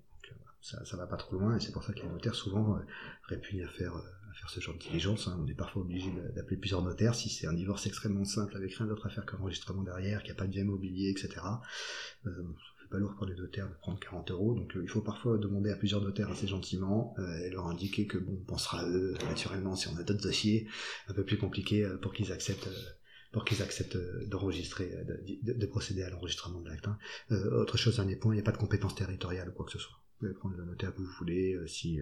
[0.65, 2.79] Ça, va pas trop loin et c'est pour ça que les notaires souvent
[3.25, 5.29] répugnent à faire, à faire ce genre de diligence.
[5.29, 5.39] Hein.
[5.39, 8.87] On est parfois obligé d'appeler plusieurs notaires si c'est un divorce extrêmement simple avec rien
[8.87, 11.43] d'autre à faire qu'un enregistrement derrière, qu'il n'y a pas de bien immobilier, etc
[12.95, 15.71] pas lourd pour les notaires de prendre 40 euros, donc euh, il faut parfois demander
[15.71, 19.15] à plusieurs notaires assez gentiment euh, et leur indiquer que bon, on pensera à eux
[19.29, 20.69] naturellement si on a d'autres dossiers
[21.09, 22.69] un peu plus compliqués euh, pour qu'ils acceptent
[23.33, 23.99] pour qu'ils acceptent
[24.29, 24.93] d'enregistrer,
[25.43, 26.87] de, procéder à l'enregistrement de l'acte.
[26.87, 26.97] Hein.
[27.31, 29.81] autre chose, un point, il n'y a pas de compétence territoriale ou quoi que ce
[29.81, 30.04] soit.
[30.21, 31.59] Vous pouvez prendre le notaire que vous voulez.
[31.67, 32.01] si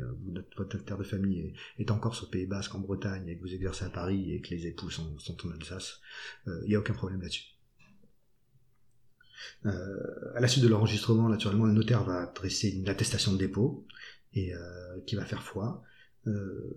[0.57, 1.41] votre notaire de famille
[1.79, 4.41] est, est encore sur Pays Basque, en Bretagne, et que vous exercez à Paris et
[4.41, 6.01] que les époux sont, en Alsace,
[6.47, 7.53] il n'y a aucun problème là-dessus.
[9.67, 13.87] Euh, à la suite de l'enregistrement, naturellement, le notaire va dresser une attestation de dépôt
[14.35, 15.83] et euh, qui va faire foi.
[16.27, 16.73] Euh,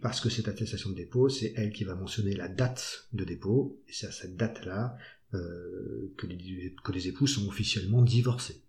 [0.00, 3.82] parce que cette attestation de dépôt, c'est elle qui va mentionner la date de dépôt,
[3.88, 4.96] et c'est à cette date-là
[5.32, 8.62] que, les, que les époux sont officiellement divorcés.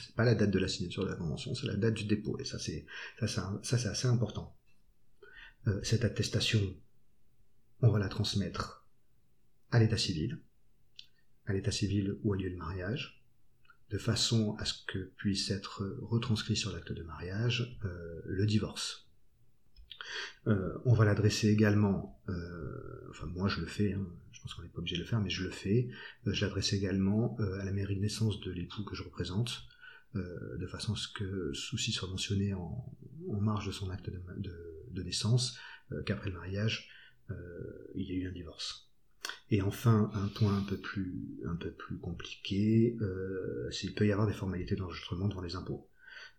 [0.00, 2.38] C'est pas la date de la signature de la convention, c'est la date du dépôt,
[2.38, 2.86] et ça c'est
[3.26, 4.56] ça, ça c'est assez important.
[5.82, 6.60] cette attestation,
[7.80, 8.86] on va la transmettre
[9.70, 10.38] à l'état civil,
[11.46, 13.22] à l'état civil ou à lieu de mariage,
[13.90, 19.08] de façon à ce que puisse être retranscrit sur l'acte de mariage euh, le divorce.
[20.46, 24.62] Euh, on va l'adresser également, euh, enfin moi je le fais, hein, je pense qu'on
[24.62, 25.90] n'est pas obligé de le faire, mais je le fais,
[26.26, 29.64] je l'adresse également à la mairie de naissance de l'époux que je représente,
[30.14, 32.84] de façon à ce que souci soit mentionné en,
[33.40, 35.58] marge de son acte de, naissance,
[36.06, 36.90] qu'après le mariage,
[37.94, 38.90] il y a eu un divorce.
[39.50, 42.96] Et enfin, un point un peu plus, un peu plus compliqué,
[43.70, 45.88] c'est qu'il peut y avoir des formalités d'enregistrement devant les impôts.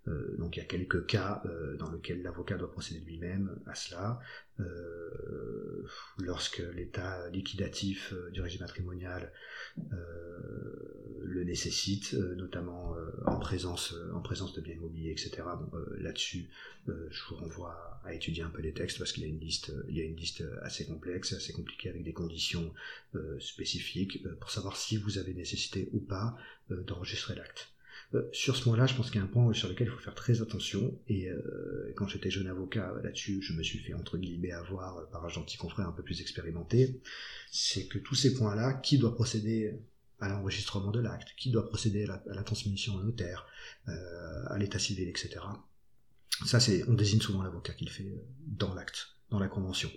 [0.07, 3.75] Euh, donc il y a quelques cas euh, dans lesquels l'avocat doit procéder lui-même à
[3.75, 4.19] cela.
[4.59, 5.87] Euh,
[6.19, 9.31] lorsque l'état liquidatif du régime matrimonial
[11.33, 15.43] le nécessite, notamment en présence en présence de biens immobiliers, etc.
[15.97, 16.49] Là-dessus,
[16.87, 19.73] je vous renvoie à étudier un peu les textes parce qu'il y a une liste,
[19.89, 22.73] y a une liste assez complexe, assez compliquée avec des conditions
[23.39, 26.37] spécifiques pour savoir si vous avez nécessité ou pas
[26.69, 27.73] d'enregistrer l'acte.
[28.15, 29.99] Euh, sur ce point-là, je pense qu'il y a un point sur lequel il faut
[29.99, 30.99] faire très attention.
[31.07, 35.05] Et euh, quand j'étais jeune avocat là-dessus, je me suis fait entre guillemets avoir euh,
[35.11, 37.01] par un gentil confrère un peu plus expérimenté.
[37.51, 39.73] C'est que tous ces points-là, qui doit procéder
[40.23, 43.45] à l'enregistrement de l'acte, qui doit procéder à la, transmission au notaire,
[43.85, 45.39] à l'état civil, etc.
[46.45, 49.91] Ça, c'est, on désigne souvent l'avocat qui le fait dans l'acte, dans la convention.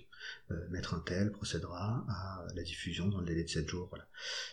[0.70, 3.88] maître un tel procédera à la diffusion dans le délai de 7 jours.
[3.88, 4.06] Voilà.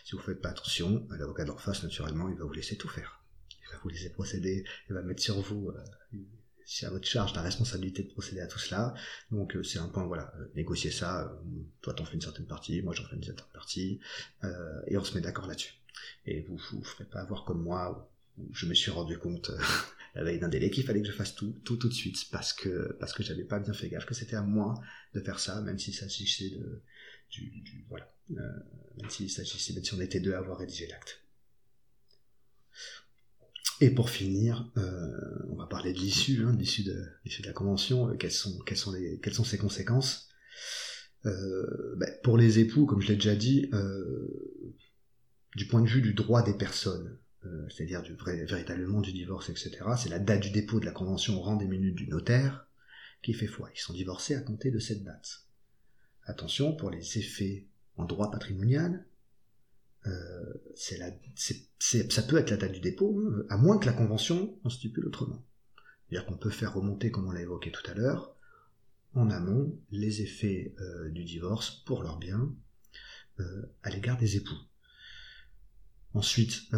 [0.04, 2.88] Si vous ne faites pas attention, l'avocat d'en face, naturellement, il va vous laisser tout
[2.88, 3.24] faire
[3.84, 6.18] vous laisser procéder, il va mettre sur vous, euh,
[6.66, 8.94] c'est à votre charge la responsabilité de procéder à tout cela.
[9.30, 11.40] Donc euh, c'est un point, voilà, euh, négocier ça,
[11.80, 14.00] toi t'en fais une certaine partie, moi j'en fais une certaine partie,
[14.88, 15.74] et on se met d'accord là-dessus.
[16.26, 19.50] Et vous vous ferez pas avoir comme moi, où je me suis rendu compte
[20.14, 22.52] la veille d'un délai qu'il fallait que je fasse tout, tout, tout de suite, parce
[22.52, 24.74] que parce que j'avais pas bien fait gaffe que c'était à moi
[25.14, 26.82] de faire ça, même si ça s'agissait de
[27.30, 31.23] du, voilà, même s'il s'agissait, même si on était deux à avoir rédigé l'acte.
[33.80, 35.10] Et pour finir, euh,
[35.48, 39.58] on va parler de l'issue, hein, de l'issue de, la convention, euh, quelles, sont, ses
[39.58, 40.28] conséquences.
[41.26, 43.70] Euh, ben, pour les époux, comme je l'ai déjà dit,
[45.56, 47.18] du point de vue du droit des personnes,
[47.68, 51.56] c'est-à-dire véritablement du divorce, etc., c'est la date du dépôt de la convention au rang
[51.56, 52.66] des minutes du notaire
[53.22, 53.70] qui fait foi.
[53.74, 55.44] Ils sont divorcés à compter de cette date.
[56.24, 57.66] Attention, pour les effets
[57.96, 59.06] en droit patrimonial,
[60.06, 64.70] euh, ça peut être la date du dépôt, hein, à moins que la convention en
[64.70, 65.44] stipule autrement.
[66.08, 68.36] C'est-à-dire qu'on peut faire remonter, comme on l'a évoqué tout à l'heure,
[69.14, 72.52] en amont, les effets euh, du divorce pour leur bien
[73.40, 74.58] euh, à l'égard des époux.
[76.12, 76.72] Ensuite,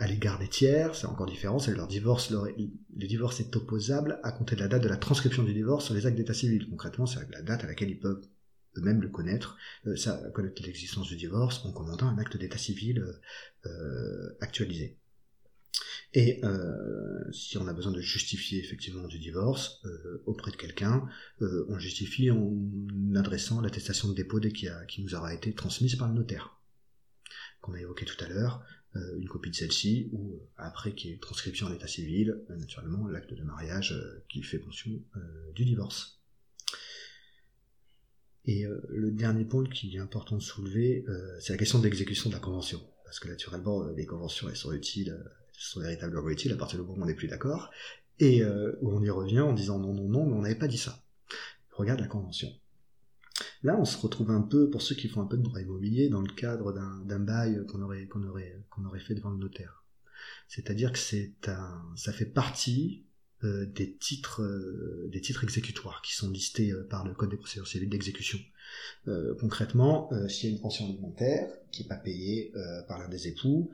[0.00, 4.32] à l'égard des tiers, c'est encore différent, c'est leur divorce, le divorce est opposable à
[4.32, 6.68] compter de la date de la transcription du divorce sur les actes d'état civil.
[6.68, 8.26] Concrètement, c'est la date à laquelle ils peuvent
[8.76, 9.56] eux-mêmes le connaître,
[9.86, 13.12] euh, ça, connaître l'existence du divorce en commandant un acte d'état civil euh,
[13.66, 14.98] euh, actualisé.
[16.14, 16.42] Et
[17.32, 19.82] si on a besoin de justifier effectivement du divorce
[20.26, 21.08] auprès de quelqu'un,
[21.40, 22.54] on justifie en
[23.14, 26.60] adressant l'attestation de dépôt qui, qui nous aura été transmise par le notaire,
[27.62, 28.62] qu'on a évoqué tout à l'heure,
[28.94, 33.42] une copie de celle-ci, ou après qui est transcription en état civil, naturellement l'acte de
[33.42, 33.98] mariage
[34.28, 34.90] qui fait mention
[35.54, 36.21] du divorce.
[38.44, 41.84] Et euh, le dernier point qui est important de soulever, euh, c'est la question de
[41.84, 42.80] l'exécution de la convention.
[43.04, 46.78] Parce que naturellement, euh, les conventions, elles sont utiles, elles sont véritablement utiles à partir
[46.78, 47.70] du moment où on n'est plus d'accord.
[48.18, 50.78] Et où on y revient en disant non, non, non, mais on n'avait pas dit
[50.78, 51.02] ça.
[51.72, 52.48] Regarde la convention.
[53.64, 56.08] Là, on se retrouve un peu, pour ceux qui font un peu de droit immobilier,
[56.08, 59.82] dans le cadre d'un bail qu'on aurait, qu'on aurait, qu'on aurait fait devant le notaire.
[60.46, 63.06] C'est-à-dire que un, ça fait partie
[63.42, 67.66] des titres euh, des titres exécutoires qui sont listés euh, par le code des procédures
[67.66, 68.38] civiles d'exécution.
[69.40, 72.52] concrètement, s'il y a une pension alimentaire qui n'est pas payée
[72.88, 73.70] par l'un des époux,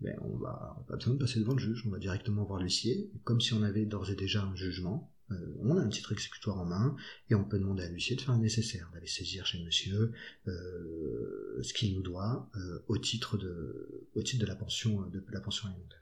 [0.00, 3.10] ben on va pas besoin de passer devant le juge, on va directement voir l'huissier,
[3.22, 5.12] comme si on avait d'ores et déjà un jugement.
[5.60, 6.96] on a un titre exécutoire en main
[7.28, 10.12] et on peut demander à l'huissier de faire le nécessaire, d'aller saisir chez monsieur
[10.46, 12.50] ce qu'il nous doit
[12.88, 16.00] au titre de au titre de la pension de la pension alimentaire.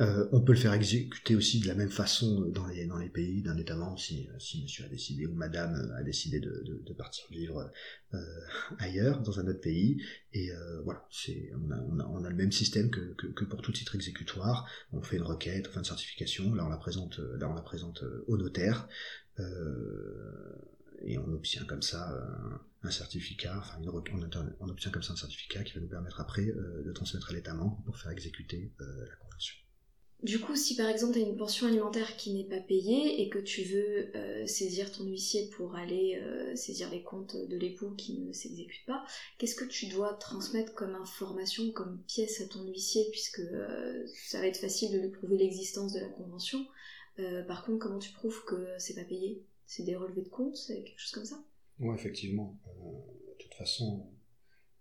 [0.00, 3.10] Euh, on peut le faire exécuter aussi de la même façon dans les, dans les
[3.10, 7.24] pays d'un État membre si, si monsieur a décidé ou madame a décidé de, partir
[7.30, 7.70] vivre
[8.14, 8.18] euh,
[8.78, 10.02] ailleurs, dans un autre pays.
[10.32, 11.06] Et euh, voilà,
[11.54, 14.68] on, a, on, a, le même système que, pour tout titre exécutoire.
[14.92, 17.62] On fait une requête, on fait une certification, là on la présente, là on la
[17.62, 18.88] présente au notaire.
[21.04, 22.16] et on obtient comme ça
[22.82, 23.90] un certificat, enfin une,
[24.60, 27.54] on, obtient comme ça un certificat qui va nous permettre après de transmettre à l'État
[27.54, 29.21] membre pour faire exécuter la.
[30.22, 33.28] Du coup, si par exemple tu as une pension alimentaire qui n'est pas payée et
[33.28, 37.90] que tu veux euh, saisir ton huissier pour aller euh, saisir les comptes de l'époux
[37.96, 39.04] qui ne s'exécutent pas,
[39.38, 44.38] qu'est-ce que tu dois transmettre comme information, comme pièce à ton huissier, puisque euh, ça
[44.38, 46.64] va être facile de lui prouver l'existence de la convention.
[47.48, 49.42] par contre, comment tu prouves que c'est pas payé?
[49.66, 51.44] C'est des relevés de compte, c'est quelque chose comme ça?
[51.80, 52.56] Oui, effectivement.
[52.76, 54.06] de toute façon,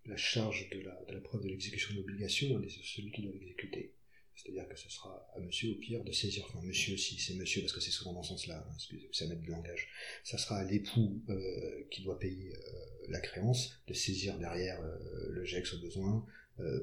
[0.06, 3.12] la charge de la, de la preuve de l'exécution de l'obligation, elle est sur celui
[3.12, 3.96] qui doit l'exécuter.
[4.36, 7.62] C'est-à-dire que ce sera à monsieur au pire de saisir, enfin monsieur si c'est monsieur
[7.62, 9.90] parce que c'est souvent dans ce sens-là, hein, ça met du langage,
[10.24, 15.30] ça sera à l'époux euh, qui doit payer euh, la créance de saisir derrière euh,
[15.30, 16.26] le GEX au besoin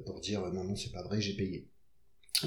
[0.06, 1.68] pour dire non non c'est pas vrai j'ai payé.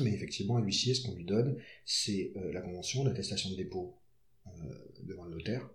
[0.02, 3.98] Mais effectivement à l'huissier ce qu'on lui donne c'est la convention, l'attestation de dépôt
[5.04, 5.70] devant le notaire,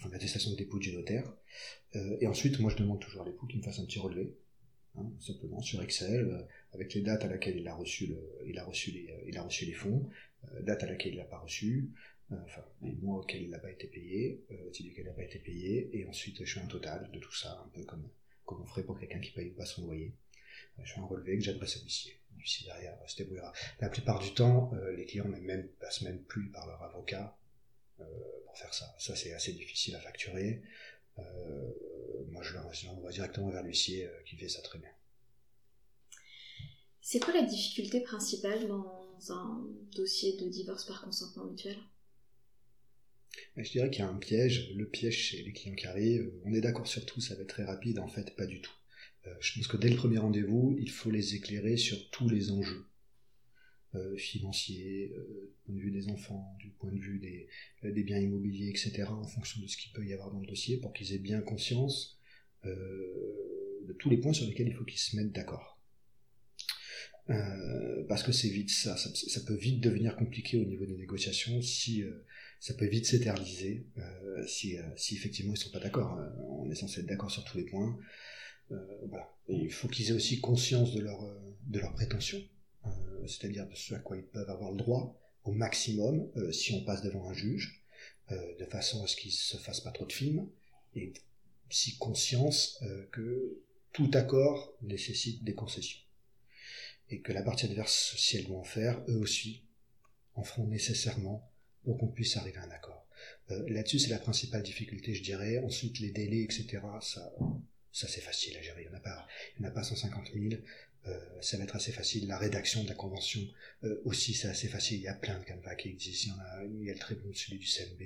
[0.00, 1.32] enfin l'attestation de dépôt du notaire,
[1.94, 4.36] et ensuite moi je demande toujours à l'époux qu'il me fasse un petit relevé
[4.98, 6.42] Hein, simplement sur Excel, euh,
[6.72, 8.14] avec les dates à laquelle il a reçu,
[8.46, 10.08] il a reçu, les, euh, il a reçu les fonds,
[10.54, 11.90] euh, date à laquelle il n'a pas reçu,
[12.30, 14.42] enfin les mois auxquels il n'a pas été payé,
[14.78, 17.68] il n'a pas été payé, et ensuite je fais un total de tout ça, un
[17.68, 18.08] peu comme,
[18.46, 20.12] comme on ferait pour quelqu'un qui paye pas son loyer.
[20.82, 22.18] Je fais un relevé que j'adresse à l'huissier.
[22.36, 23.52] L'huissier derrière se débrouillera.
[23.80, 27.36] La plupart du temps, les clients ne même, passent même plus par leur avocat
[27.96, 28.94] pour faire ça.
[28.98, 30.62] Ça c'est assez difficile à facturer.
[31.18, 31.72] Euh,
[32.30, 34.90] moi, je l'envoie directement vers l'huissier euh, qui fait ça très bien.
[37.00, 39.64] C'est quoi la difficulté principale dans un
[39.94, 41.76] dossier de divorce par consentement mutuel?
[43.56, 44.72] Je dirais qu'il y a un piège.
[44.74, 47.48] Le piège chez les clients qui arrivent, on est d'accord sur tout, ça va être
[47.48, 47.98] très rapide.
[47.98, 48.72] En fait, pas du tout.
[49.26, 52.50] Euh, je pense que dès le premier rendez-vous, il faut les éclairer sur tous les
[52.50, 52.84] enjeux.
[53.94, 57.46] Euh, financiers, euh, du point de vue des enfants, du point de vue des,
[57.84, 60.46] euh, des, biens immobiliers, etc., en fonction de ce qu'il peut y avoir dans le
[60.46, 62.18] dossier, pour qu'ils aient bien conscience
[62.64, 65.80] de tous les points sur lesquels il faut qu'ils se mettent d'accord.
[68.08, 72.02] parce que c'est vite ça, ça, peut vite devenir compliqué au niveau des négociations si
[72.58, 73.86] ça peut vite s'éterniser
[74.48, 76.18] si, si, effectivement ils sont pas d'accord.
[76.48, 77.96] On est censé être d'accord sur tous les points.
[79.48, 81.22] il faut qu'ils aient aussi conscience de leur
[81.68, 82.42] de leurs prétentions
[83.28, 86.84] c'est-à-dire de ce à quoi ils peuvent avoir le droit au maximum euh, si on
[86.84, 87.82] passe devant un juge,
[88.32, 90.48] euh, de façon à ce qu'il se fasse pas trop de films,
[90.94, 91.12] et
[91.70, 93.62] si conscience euh, que
[93.92, 96.00] tout accord nécessite des concessions.
[97.08, 99.62] Et que la partie adverse, si elle doit en faire, eux aussi
[100.34, 101.48] en feront nécessairement
[101.84, 103.06] pour qu'on puisse arriver à un accord.
[103.48, 105.58] Là-dessus, c'est la principale difficulté, je dirais.
[105.58, 107.32] Ensuite, les délais, etc., ça,
[107.92, 108.82] ça c'est facile à gérer.
[108.82, 110.60] Il n'y en en a pas 150 000.
[111.08, 112.26] Euh, ça va être assez facile.
[112.26, 113.40] La rédaction de la convention
[113.84, 114.98] euh, aussi, c'est assez facile.
[114.98, 116.32] Il y a plein de canevas qui existent.
[116.32, 118.00] Il y, en a, il y le très bon celui du CMB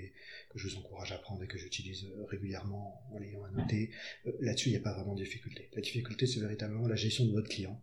[0.50, 3.90] que je vous encourage à prendre et que j'utilise euh, régulièrement en l'ayant noter.
[4.40, 5.70] Là-dessus, il n'y a pas vraiment de difficulté.
[5.74, 7.82] La difficulté, c'est véritablement la gestion de votre client.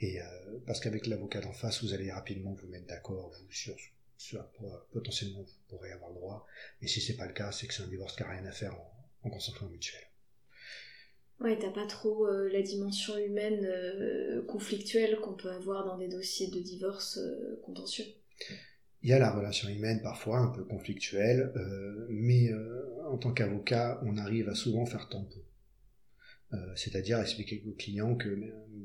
[0.00, 0.18] Et
[0.66, 3.74] parce qu'avec l'avocat d'en face, vous allez rapidement vous mettre d'accord vous sur
[4.18, 6.46] ce à quoi potentiellement vous pourrez avoir le droit.
[6.82, 8.52] Et si c'est pas le cas, c'est que c'est un divorce qui n'a rien à
[8.52, 10.02] faire en, en consentement mutuel.
[11.44, 16.08] Ouais, t'as pas trop euh, la dimension humaine euh, conflictuelle qu'on peut avoir dans des
[16.08, 18.06] dossiers de divorce euh, contentieux.
[19.02, 21.52] Il y a la relation humaine parfois un peu conflictuelle,
[22.08, 22.50] mais
[23.06, 25.42] en tant qu'avocat, on arrive à souvent faire tampon.
[26.74, 28.34] C'est-à-dire expliquer au client que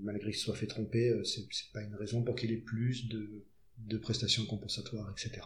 [0.04, 4.46] malgré qu'il soit fait tromper, c'est pas une raison pour qu'il ait plus de, prestations
[4.46, 5.42] compensatoires, etc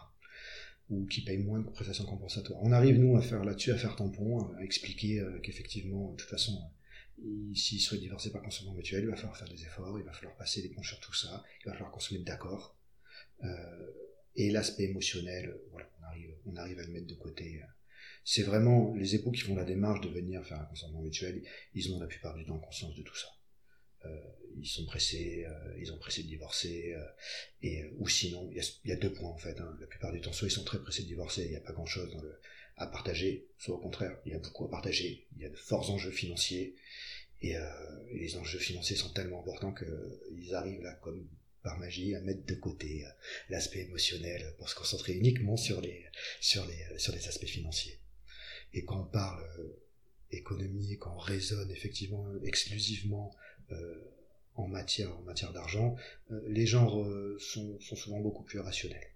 [0.90, 2.60] ou qu'il paye moins de prestations compensatoires.
[2.64, 6.60] On arrive, nous, à faire là-dessus, à faire tampon, à expliquer qu'effectivement, de toute façon,
[7.56, 10.36] s'il serait divorcé par consentement mutuel, il va falloir faire des efforts, il va falloir
[10.36, 12.76] passer des ponts sur tout ça, il va falloir qu'on se mette d'accord.
[13.44, 13.92] Euh,
[14.36, 17.62] et l'aspect émotionnel, voilà, on arrive, on arrive à le mettre de côté.
[18.26, 21.44] C'est vraiment les époux qui font la démarche de venir faire un consentement mutuel,
[21.74, 23.28] ils ont la plupart du temps conscience de tout ça.
[24.06, 24.20] Euh,
[24.58, 26.96] ils sont pressés, euh, ils ont pressé de divorcer,
[27.62, 29.60] et ou sinon, il y, a deux points en fait.
[29.60, 29.78] Hein.
[29.80, 31.74] La plupart du temps, soit ils sont très pressés de divorcer, il n'y a pas
[31.74, 32.40] grand chose dans le,
[32.78, 35.56] à partager, soit au contraire, il y a beaucoup à partager, il y a de
[35.56, 36.76] forts enjeux financiers,
[37.42, 37.64] et, euh,
[38.14, 41.28] les enjeux financiers sont tellement importants qu'ils arrivent là comme
[41.62, 43.10] par magie à mettre de côté euh,
[43.50, 46.06] l'aspect émotionnel pour se concentrer uniquement sur les,
[46.42, 48.00] sur les, sur les aspects financiers.
[48.74, 49.84] Et quand on parle euh,
[50.32, 53.36] économie, quand on raisonne effectivement exclusivement
[53.72, 54.12] euh,
[54.56, 55.96] en matière, en matière d'argent,
[56.32, 57.06] euh, les genres
[57.40, 59.12] sont, sont souvent beaucoup plus rationnels.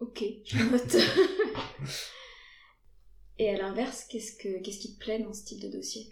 [0.00, 0.96] Ok, je note.
[3.38, 6.08] Et à l'inverse, qu'est-ce, que, qu'est-ce qui te plaît dans ce type de dossier?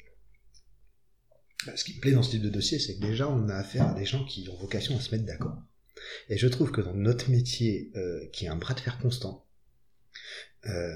[1.66, 3.54] Bah, Ce qui me plaît dans ce type de dossier, c'est que déjà, on a
[3.54, 5.56] affaire à des gens qui ont vocation à se mettre d'accord.
[6.28, 9.46] Et je trouve que dans notre métier, euh, qui est un bras de fer constant,
[10.66, 10.90] euh,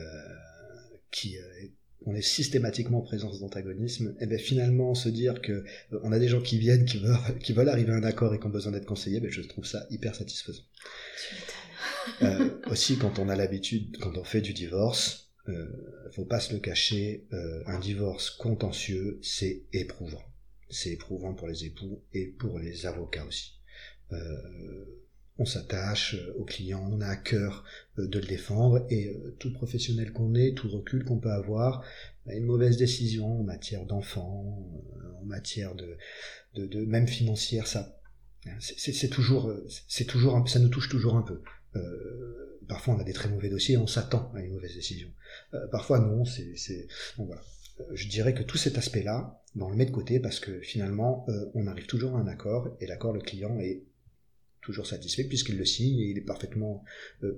[1.11, 1.69] qui euh,
[2.05, 5.65] on est systématiquement en présence d'antagonisme, et bien finalement se dire que
[6.03, 8.41] on a des gens qui viennent, qui veulent, qui veulent arriver à un accord et
[8.41, 10.63] qui ont besoin d'être conseillés, ben je trouve ça hyper satisfaisant.
[12.23, 15.67] Euh, aussi quand on a l'habitude, quand on fait du divorce, euh,
[16.13, 20.23] faut pas se le cacher, euh, un divorce contentieux, c'est éprouvant.
[20.71, 23.61] C'est éprouvant pour les époux et pour les avocats aussi.
[24.13, 24.85] Euh,
[25.39, 27.65] on s'attache au client, on a à cœur
[27.99, 31.85] euh, de le défendre et euh, tout professionnel qu'on est, tout recul qu'on peut avoir,
[32.27, 34.59] une mauvaise décision en matière d'enfants,
[35.21, 35.97] en matière de,
[36.55, 38.01] de, de, même financière, ça
[38.59, 39.53] C'est toujours,
[39.87, 41.41] c'est toujours, ça nous touche toujours un peu.
[41.77, 45.09] Euh, parfois, on a des très mauvais dossiers, on s'attend à une mauvaise décision.
[45.55, 46.25] Euh, parfois, non.
[46.25, 46.55] C'est.
[47.19, 47.25] Euh,
[47.93, 51.27] je dirais que tout cet aspect-là, ben, on le met de côté parce que finalement,
[51.55, 53.83] on arrive toujours à un accord et l'accord, le client est
[54.63, 56.83] toujours satisfait puisqu'il le signe et il est parfaitement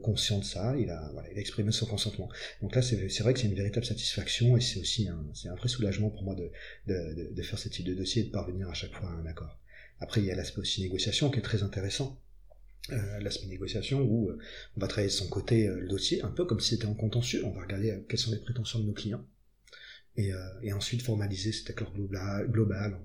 [0.00, 2.28] conscient de ça, il a, exprimé son consentement.
[2.62, 6.08] Donc là, c'est vrai que c'est une véritable satisfaction et c'est aussi un, vrai soulagement
[6.08, 9.14] pour moi de, faire ce type de dossier et de parvenir à chaque fois à
[9.14, 9.58] un accord.
[10.00, 12.20] Après, il y a l'aspect aussi négociation qui est très intéressant.
[12.90, 14.38] Euh, l'aspect négociation où euh,
[14.76, 16.94] on va travailler de son côté euh, le dossier, un peu comme si c'était en
[16.94, 17.44] contentieux.
[17.44, 19.24] On va regarder quelles sont les prétentions de nos clients
[20.16, 22.98] et, et ensuite formaliser cet accord global, global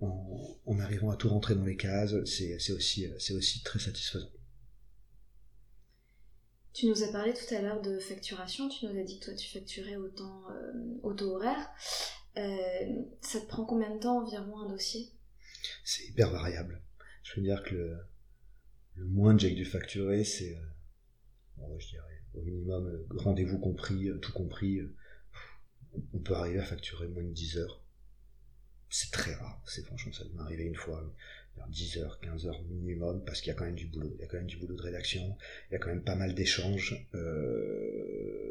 [0.00, 2.14] en, en, arrivant à tout rentrer dans les cases.
[2.24, 4.30] C'est aussi, aussi très satisfaisant.
[6.72, 9.34] Tu nous as parlé tout à l'heure de facturation, tu nous as dit que toi
[9.34, 10.44] tu facturais au temps
[11.02, 11.68] auto horaire.
[13.20, 15.10] ça te prend combien de temps environ un dossier?
[15.84, 16.80] C'est hyper variable.
[17.24, 17.98] Je veux dire que le,
[18.96, 20.56] le moins que j'ai dû facturer, c'est,
[21.58, 24.80] euh, je dirais, au minimum, euh, rendez-vous compris, euh, tout compris,
[26.12, 27.82] on peut arriver à facturer moins de 10 heures.
[28.90, 31.12] C'est très rare, c'est franchement, ça m'est arrivé une fois,
[31.68, 34.24] 10 heures, 15 heures minimum, parce qu'il y a quand même du boulot, il y
[34.24, 35.36] a quand même du boulot de rédaction,
[35.68, 36.94] il y a quand même pas mal d'échanges,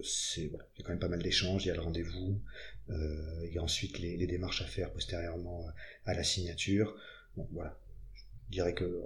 [0.03, 2.41] c'est, il y a quand même pas mal d'échanges, il y a le rendez-vous,
[2.89, 5.65] il y a ensuite les, les, démarches à faire postérieurement
[6.05, 6.97] à la signature,
[7.35, 7.79] Bon, voilà.
[8.15, 9.01] Je dirais que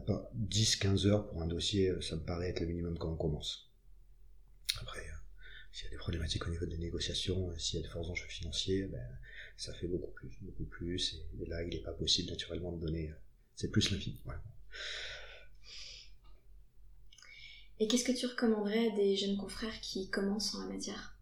[0.00, 3.70] 10-15 heures pour un dossier, euh, ça me paraît être le minimum quand on commence.
[4.80, 5.12] Après, euh,
[5.72, 8.10] s'il y a des problématiques au niveau des négociations, euh, s'il y a de forts
[8.10, 9.06] enjeux financiers, ben,
[9.56, 11.24] ça fait beaucoup plus, beaucoup plus.
[11.40, 13.12] Et, là, il n'est pas possible naturellement de donner.
[13.54, 14.20] C'est plus l'infini.
[17.78, 21.13] Et qu'est-ce que tu recommanderais à des jeunes confrères qui commencent en la matière?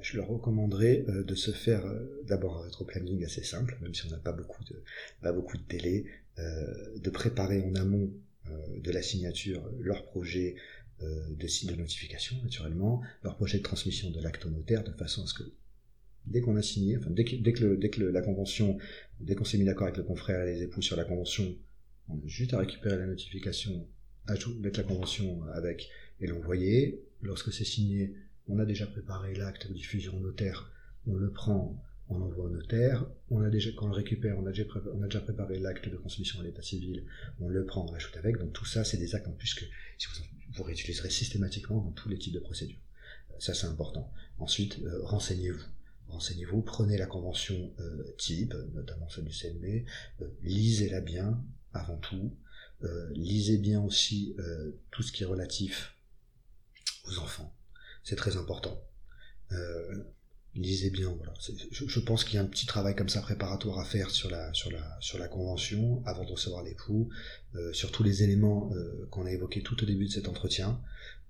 [0.00, 4.06] Je leur recommanderais euh, de se faire euh, d'abord un rétro-planning assez simple, même si
[4.06, 4.82] on n'a pas beaucoup de,
[5.22, 6.04] pas beaucoup de délai,
[6.38, 8.10] euh, de préparer en amont
[8.78, 10.56] de la signature leur projet
[11.02, 15.22] de site de notification, naturellement, leur projet de transmission de l'acte au notaire, de façon
[15.22, 15.42] à ce que
[16.24, 17.36] dès qu'on a signé, enfin dès que,
[17.74, 18.78] dès que la convention,
[19.20, 21.54] dès qu'on s'est mis d'accord avec le confrère et les époux sur la convention,
[22.08, 23.86] on a juste à récupérer la notification,
[24.60, 25.90] mettre la convention avec
[26.20, 27.04] et l'envoyer.
[27.20, 28.14] Lorsque c'est signé,
[28.48, 30.70] on a déjà préparé l'acte de diffusion au notaire,
[31.06, 33.40] on le prend, on l'envoie au notaire, on
[33.76, 37.04] quand on le récupère, on a déjà, préparé, l'acte de transmission à l'état civil,
[37.40, 39.64] on le prend, on l'ajoute avec, donc tout ça, c'est des actes en plus que
[40.54, 42.80] vous, réutiliserez systématiquement dans tous les types de procédures.
[43.30, 44.10] Euh, ça, c'est important.
[44.38, 45.62] Ensuite, euh, renseignez-vous.
[46.08, 49.84] Renseignez-vous, prenez la convention euh, type, notamment celle du CNB,
[50.42, 51.44] lisez-la bien
[51.74, 52.34] avant tout,
[53.10, 54.34] lisez bien aussi
[54.90, 55.96] tout ce qui est relatif
[57.04, 57.57] aux enfants
[58.08, 58.82] c'est très important.
[59.52, 60.02] Euh,
[60.54, 61.34] lisez bien, voilà.
[61.70, 64.52] Je, pense qu'il y a un petit travail comme ça préparatoire à faire sur la,
[64.54, 67.10] sur la, sur la convention avant de recevoir l'époux,
[67.54, 70.80] euh, sur tous les éléments euh, qu'on a évoqués tout au début de cet entretien,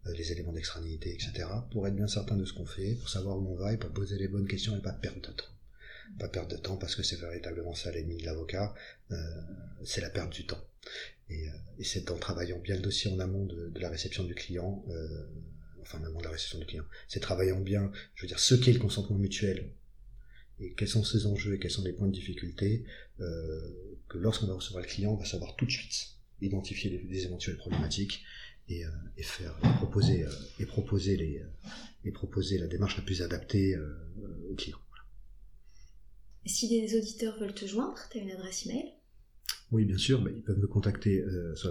[0.06, 3.38] euh, les éléments d'extranéité, etc., pour être bien certain de ce qu'on fait, pour savoir
[3.38, 5.52] où on va et pour poser les bonnes questions et pas perdre de temps.
[6.20, 8.72] Pas perdre de temps parce que c'est véritablement ça l'ennemi de l'avocat,
[9.84, 10.64] c'est la perte du temps.
[11.28, 11.48] Et,
[11.82, 14.82] c'est en travaillant bien le dossier en amont de, de la réception du client
[15.88, 18.78] enfin de la réception du client, c'est travaillant bien, je veux dire, ce qu'est le
[18.78, 19.70] consentement mutuel
[20.60, 22.84] et quels sont ses enjeux et quels sont les points de difficulté,
[23.20, 23.60] euh,
[24.08, 27.56] que lorsqu'on va recevoir le client, on va savoir tout de suite identifier les, éventuelles
[27.56, 28.24] problématiques
[28.68, 28.90] et, euh,
[29.22, 30.30] faire proposer euh,
[30.60, 31.42] et proposer les
[32.04, 33.76] et proposer la démarche la plus adaptée
[34.48, 34.78] au client.
[36.46, 38.92] Si des auditeurs veulent te joindre, tu as une adresse email
[39.70, 41.70] oui, bien sûr, ils peuvent me contacter euh, soit,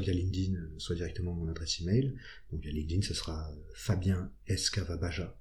[0.00, 2.14] via LinkedIn, euh, soit directement mon adresse email.
[2.52, 5.34] Donc via LinkedIn, ce sera euh, Fabien Escavabaja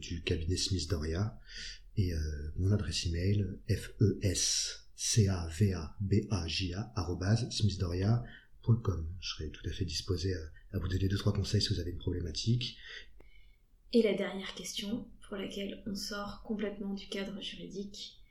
[0.00, 1.38] du cabinet Smith Doria.
[1.96, 2.12] Et
[2.56, 6.92] mon adresse email, f e s c a v a b a j a
[7.50, 10.34] smithdoriacom Je serai tout à fait disposé
[10.72, 12.76] à, vous donner deux trois conseils si vous avez une problématique.
[13.92, 18.21] Et la dernière question, pour laquelle on sort complètement du cadre juridique,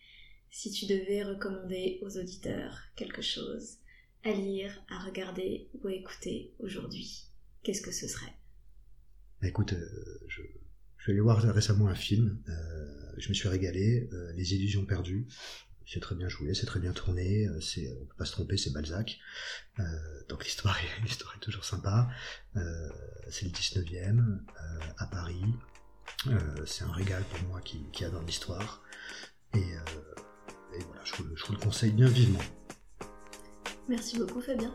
[0.52, 3.78] si tu devais recommander aux auditeurs quelque chose
[4.24, 7.24] à lire, à regarder ou à écouter aujourd'hui,
[7.64, 8.36] qu'est-ce que ce serait?
[9.42, 10.42] Bah, Écoute, euh, je,
[10.98, 14.86] je, vais aller voir récemment un film, euh, je me suis régalé, euh, Les illusions
[14.86, 15.26] perdues,
[15.88, 18.72] c'est très bien joué, c'est très bien tourné, c'est, on peut pas se tromper, c'est
[18.72, 19.20] Balzac,
[20.30, 22.10] donc l'histoire est, l'histoire est toujours sympa,
[23.30, 24.40] c'est le 19e,
[24.98, 25.44] à Paris,
[26.66, 28.84] c'est un régal pour moi qui, qui adore l'histoire,
[29.54, 29.74] et
[30.74, 32.40] et voilà, je vous, le conseille bien vivement.
[33.88, 34.74] Merci beaucoup Fabien.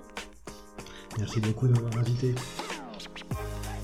[1.18, 2.34] Merci beaucoup de m'avoir invité.